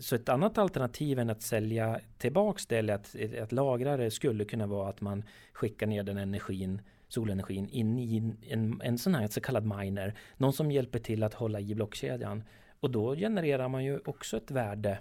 så 0.00 0.14
ett 0.14 0.28
annat 0.28 0.58
alternativ 0.58 1.18
än 1.18 1.30
att 1.30 1.42
sälja 1.42 2.00
tillbaks 2.18 2.66
det 2.66 2.78
eller 2.78 2.94
att, 2.94 3.16
att 3.42 3.52
lagra 3.52 3.96
det 3.96 4.10
skulle 4.10 4.44
kunna 4.44 4.66
vara 4.66 4.88
att 4.88 5.00
man 5.00 5.24
skickar 5.52 5.86
ner 5.86 6.02
den 6.02 6.16
energin 6.16 6.80
solenergin 7.08 7.68
in 7.68 7.98
i 7.98 8.34
en, 8.48 8.80
en 8.84 8.98
sån 8.98 9.14
här 9.14 9.28
så 9.28 9.40
kallad 9.40 9.64
miner. 9.64 10.14
Någon 10.36 10.52
som 10.52 10.70
hjälper 10.70 10.98
till 10.98 11.22
att 11.22 11.34
hålla 11.34 11.60
i 11.60 11.74
blockkedjan. 11.74 12.44
Och 12.80 12.90
då 12.90 13.14
genererar 13.16 13.68
man 13.68 13.84
ju 13.84 14.00
också 14.04 14.36
ett 14.36 14.50
värde 14.50 14.98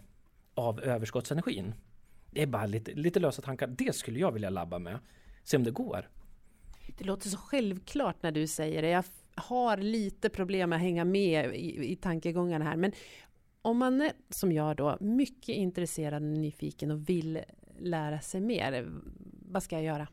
av 0.53 0.83
överskottsenergin. 0.83 1.73
Det 2.31 2.41
är 2.41 2.47
bara 2.47 2.65
lite, 2.65 2.91
lite 2.91 3.19
lösa 3.19 3.41
tankar. 3.41 3.67
Det 3.67 3.95
skulle 3.95 4.19
jag 4.19 4.31
vilja 4.31 4.49
labba 4.49 4.79
med. 4.79 4.99
Se 5.43 5.57
om 5.57 5.63
det 5.63 5.71
går. 5.71 6.09
Det 6.97 7.03
låter 7.03 7.29
så 7.29 7.37
självklart 7.37 8.23
när 8.23 8.31
du 8.31 8.47
säger 8.47 8.81
det. 8.81 8.89
Jag 8.89 9.03
har 9.35 9.77
lite 9.77 10.29
problem 10.29 10.69
med 10.69 10.77
att 10.77 10.81
hänga 10.81 11.05
med 11.05 11.55
i, 11.55 11.91
i 11.91 11.95
tankegångarna 11.95 12.65
här. 12.65 12.75
Men 12.75 12.91
om 13.65 13.78
man 13.78 14.01
är 14.01 14.12
som 14.30 14.51
jag 14.51 14.75
då 14.75 14.97
mycket 14.99 15.56
intresserad 15.56 16.23
och 16.23 16.30
nyfiken 16.30 16.91
och 16.91 17.10
vill 17.10 17.39
lära 17.80 18.19
sig 18.19 18.41
mer. 18.41 18.88
Vad 19.51 19.63
ska 19.63 19.75
jag 19.75 19.84
göra? 19.84 20.08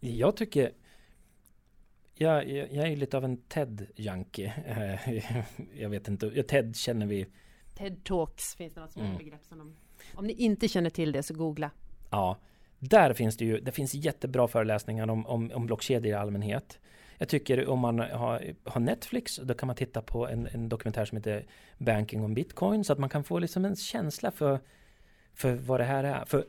Jag 0.00 0.36
tycker 0.36 0.72
jag, 2.14 2.48
jag, 2.48 2.72
jag 2.72 2.88
är 2.88 2.96
lite 2.96 3.16
av 3.16 3.24
en 3.24 3.36
TED-junkie. 3.36 4.52
jag 5.74 5.88
vet 5.88 6.08
inte, 6.08 6.42
TED 6.42 6.76
känner 6.76 7.06
vi. 7.06 7.26
TED 7.74 8.04
Talks 8.04 8.54
finns 8.56 8.74
det 8.74 8.80
något 8.80 8.92
som 8.92 9.02
mm. 9.02 9.18
begrepp 9.18 9.44
som 9.44 9.58
de, 9.58 9.76
Om 10.14 10.26
ni 10.26 10.32
inte 10.32 10.68
känner 10.68 10.90
till 10.90 11.12
det 11.12 11.22
så 11.22 11.34
googla. 11.34 11.70
Ja, 12.10 12.38
där 12.78 13.12
finns 13.12 13.36
det 13.36 13.44
ju, 13.44 13.60
det 13.60 13.72
finns 13.72 13.94
jättebra 13.94 14.48
föreläsningar 14.48 15.10
om, 15.10 15.26
om, 15.26 15.50
om 15.54 15.66
blockkedjor 15.66 16.06
i 16.06 16.12
allmänhet. 16.12 16.78
Jag 17.18 17.28
tycker 17.28 17.68
om 17.68 17.78
man 17.78 17.98
har, 17.98 18.54
har 18.64 18.80
Netflix, 18.80 19.36
då 19.36 19.54
kan 19.54 19.66
man 19.66 19.76
titta 19.76 20.02
på 20.02 20.28
en, 20.28 20.48
en 20.52 20.68
dokumentär 20.68 21.04
som 21.04 21.16
heter 21.16 21.46
Banking 21.78 22.24
on 22.24 22.34
Bitcoin, 22.34 22.84
så 22.84 22.92
att 22.92 22.98
man 22.98 23.08
kan 23.08 23.24
få 23.24 23.38
liksom 23.38 23.64
en 23.64 23.76
känsla 23.76 24.30
för, 24.30 24.60
för 25.34 25.54
vad 25.54 25.80
det 25.80 25.84
här 25.84 26.04
är. 26.04 26.24
För, 26.24 26.46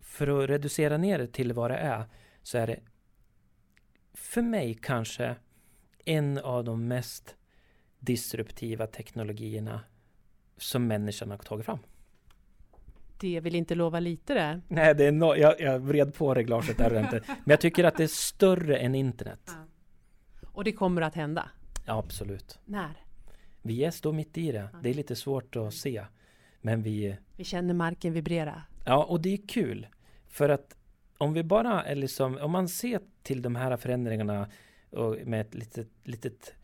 för 0.00 0.42
att 0.42 0.50
reducera 0.50 0.96
ner 0.96 1.18
det 1.18 1.26
till 1.26 1.52
vad 1.52 1.70
det 1.70 1.76
är, 1.76 2.04
så 2.42 2.58
är 2.58 2.66
det 2.66 2.80
för 4.14 4.42
mig 4.42 4.78
kanske 4.82 5.36
en 6.04 6.38
av 6.38 6.64
de 6.64 6.88
mest 6.88 7.36
disruptiva 7.98 8.86
teknologierna 8.86 9.80
som 10.56 10.86
människan 10.86 11.30
har 11.30 11.38
tagit 11.38 11.66
fram. 11.66 11.78
Det 13.20 13.40
vill 13.40 13.54
inte 13.54 13.74
lova 13.74 14.00
lite 14.00 14.34
det. 14.34 14.60
Nej, 14.68 14.94
det 14.94 15.04
är 15.04 15.12
no 15.12 15.36
jag, 15.36 15.60
jag 15.60 15.78
vred 15.78 16.14
på 16.14 16.34
reglaget 16.34 16.78
där 16.78 17.00
inte. 17.00 17.22
Men 17.26 17.36
jag 17.44 17.60
tycker 17.60 17.84
att 17.84 17.96
det 17.96 18.02
är 18.02 18.08
större 18.08 18.76
än 18.76 18.94
internet. 18.94 19.40
Ja. 19.46 19.52
Och 20.60 20.64
det 20.64 20.72
kommer 20.72 21.02
att 21.02 21.14
hända? 21.14 21.50
Ja, 21.86 21.98
absolut. 21.98 22.58
När? 22.64 23.04
Vi 23.62 23.84
är 23.84 23.90
står 23.90 24.12
mitt 24.12 24.38
i 24.38 24.52
det. 24.52 24.68
Det 24.82 24.90
är 24.90 24.94
lite 24.94 25.16
svårt 25.16 25.56
att 25.56 25.74
se. 25.74 26.04
Men 26.60 26.82
vi... 26.82 27.16
Vi 27.36 27.44
känner 27.44 27.74
marken 27.74 28.12
vibrera. 28.12 28.62
Ja, 28.84 29.04
och 29.04 29.20
det 29.20 29.32
är 29.32 29.48
kul. 29.48 29.86
För 30.28 30.48
att 30.48 30.76
om 31.18 31.32
vi 31.32 31.42
bara 31.42 31.84
är 31.84 31.94
liksom, 31.94 32.38
om 32.38 32.50
man 32.50 32.68
ser 32.68 33.00
till 33.22 33.42
de 33.42 33.56
här 33.56 33.76
förändringarna 33.76 34.50
med 35.24 35.40
ett 35.40 35.54
litet, 35.54 35.88
litet 36.04 36.54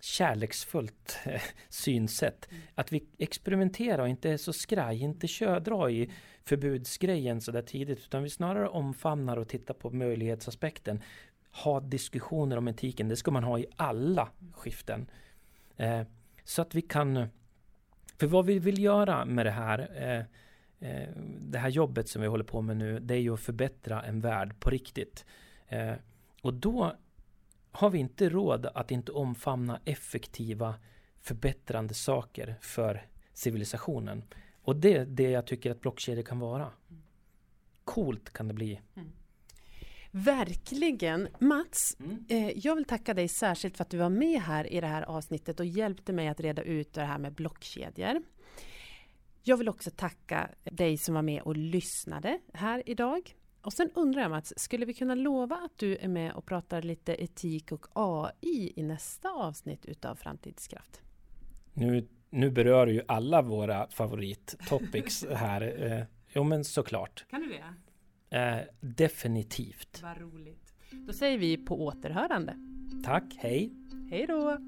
kärleksfullt 0.00 1.18
synsätt. 1.68 2.48
Mm. 2.50 2.62
Att 2.74 2.92
vi 2.92 3.04
experimenterar 3.18 3.98
och 3.98 4.08
inte 4.08 4.30
är 4.30 4.36
så 4.36 4.52
skraj, 4.52 5.02
inte 5.02 5.26
kör, 5.26 5.60
dra 5.60 5.90
i 5.90 6.10
förbudsgrejen 6.44 7.40
så 7.40 7.52
där 7.52 7.62
tidigt 7.62 7.98
utan 7.98 8.22
vi 8.22 8.30
snarare 8.30 8.68
omfamnar 8.68 9.36
och 9.36 9.48
tittar 9.48 9.74
på 9.74 9.90
möjlighetsaspekten. 9.90 11.02
Ha 11.50 11.80
diskussioner 11.80 12.56
om 12.56 12.68
etiken, 12.68 13.08
det 13.08 13.16
ska 13.16 13.30
man 13.30 13.44
ha 13.44 13.58
i 13.58 13.66
alla 13.76 14.28
skiften. 14.52 15.10
Eh, 15.76 16.02
så 16.44 16.62
att 16.62 16.74
vi 16.74 16.82
kan, 16.82 17.28
för 18.18 18.26
vad 18.26 18.46
vi 18.46 18.58
vill 18.58 18.82
göra 18.82 19.24
med 19.24 19.46
det 19.46 19.50
här 19.50 19.78
eh, 19.94 20.24
eh, 20.90 21.08
det 21.40 21.58
här 21.58 21.68
jobbet 21.68 22.08
som 22.08 22.22
vi 22.22 22.28
håller 22.28 22.44
på 22.44 22.62
med 22.62 22.76
nu, 22.76 23.00
det 23.00 23.14
är 23.14 23.18
ju 23.18 23.34
att 23.34 23.40
förbättra 23.40 24.02
en 24.02 24.20
värld 24.20 24.60
på 24.60 24.70
riktigt. 24.70 25.24
Eh, 25.68 25.94
och 26.42 26.54
då 26.54 26.92
har 27.72 27.90
vi 27.90 27.98
inte 27.98 28.28
råd 28.28 28.66
att 28.66 28.90
inte 28.90 29.12
omfamna 29.12 29.80
effektiva 29.84 30.74
förbättrande 31.20 31.94
saker 31.94 32.54
för 32.60 33.06
civilisationen. 33.32 34.22
Och 34.62 34.76
det 34.76 34.94
är 34.94 35.06
det 35.06 35.30
jag 35.30 35.46
tycker 35.46 35.70
att 35.70 35.80
blockkedjor 35.80 36.22
kan 36.22 36.38
vara. 36.38 36.70
Coolt 37.84 38.32
kan 38.32 38.48
det 38.48 38.54
bli. 38.54 38.80
Mm. 38.94 39.12
Verkligen! 40.10 41.28
Mats, 41.38 41.96
mm. 42.00 42.24
eh, 42.28 42.58
jag 42.58 42.76
vill 42.76 42.84
tacka 42.84 43.14
dig 43.14 43.28
särskilt 43.28 43.76
för 43.76 43.84
att 43.84 43.90
du 43.90 43.96
var 43.96 44.08
med 44.08 44.40
här 44.40 44.72
i 44.72 44.80
det 44.80 44.86
här 44.86 45.02
avsnittet 45.02 45.60
och 45.60 45.66
hjälpte 45.66 46.12
mig 46.12 46.28
att 46.28 46.40
reda 46.40 46.62
ut 46.62 46.92
det 46.92 47.04
här 47.04 47.18
med 47.18 47.32
blockkedjor. 47.32 48.22
Jag 49.42 49.56
vill 49.56 49.68
också 49.68 49.90
tacka 49.90 50.50
dig 50.64 50.98
som 50.98 51.14
var 51.14 51.22
med 51.22 51.42
och 51.42 51.56
lyssnade 51.56 52.38
här 52.52 52.82
idag. 52.86 53.34
Och 53.62 53.72
sen 53.72 53.90
undrar 53.94 54.22
jag 54.22 54.30
Mats, 54.30 54.52
skulle 54.56 54.86
vi 54.86 54.94
kunna 54.94 55.14
lova 55.14 55.56
att 55.56 55.78
du 55.78 55.96
är 55.96 56.08
med 56.08 56.32
och 56.32 56.46
pratar 56.46 56.82
lite 56.82 57.22
etik 57.24 57.72
och 57.72 57.86
AI 57.92 58.72
i 58.76 58.82
nästa 58.82 59.28
avsnitt 59.28 59.86
utav 59.86 60.14
Framtidskraft? 60.14 61.02
Nu, 61.72 62.08
nu 62.30 62.50
berör 62.50 62.86
ju 62.86 63.02
alla 63.08 63.42
våra 63.42 63.88
favorittopics 63.90 65.26
här. 65.34 65.92
Eh, 65.92 66.04
jo 66.28 66.44
men 66.44 66.64
såklart. 66.64 67.24
Kan 67.30 67.40
du 67.40 67.48
det? 67.48 67.74
Eh, 68.30 68.58
definitivt. 68.80 70.00
Vad 70.02 70.18
roligt. 70.20 70.74
Då 71.06 71.12
säger 71.12 71.38
vi 71.38 71.56
på 71.56 71.84
återhörande. 71.84 72.56
Tack, 73.04 73.24
hej. 73.38 73.72
Hej 74.10 74.26
då. 74.26 74.58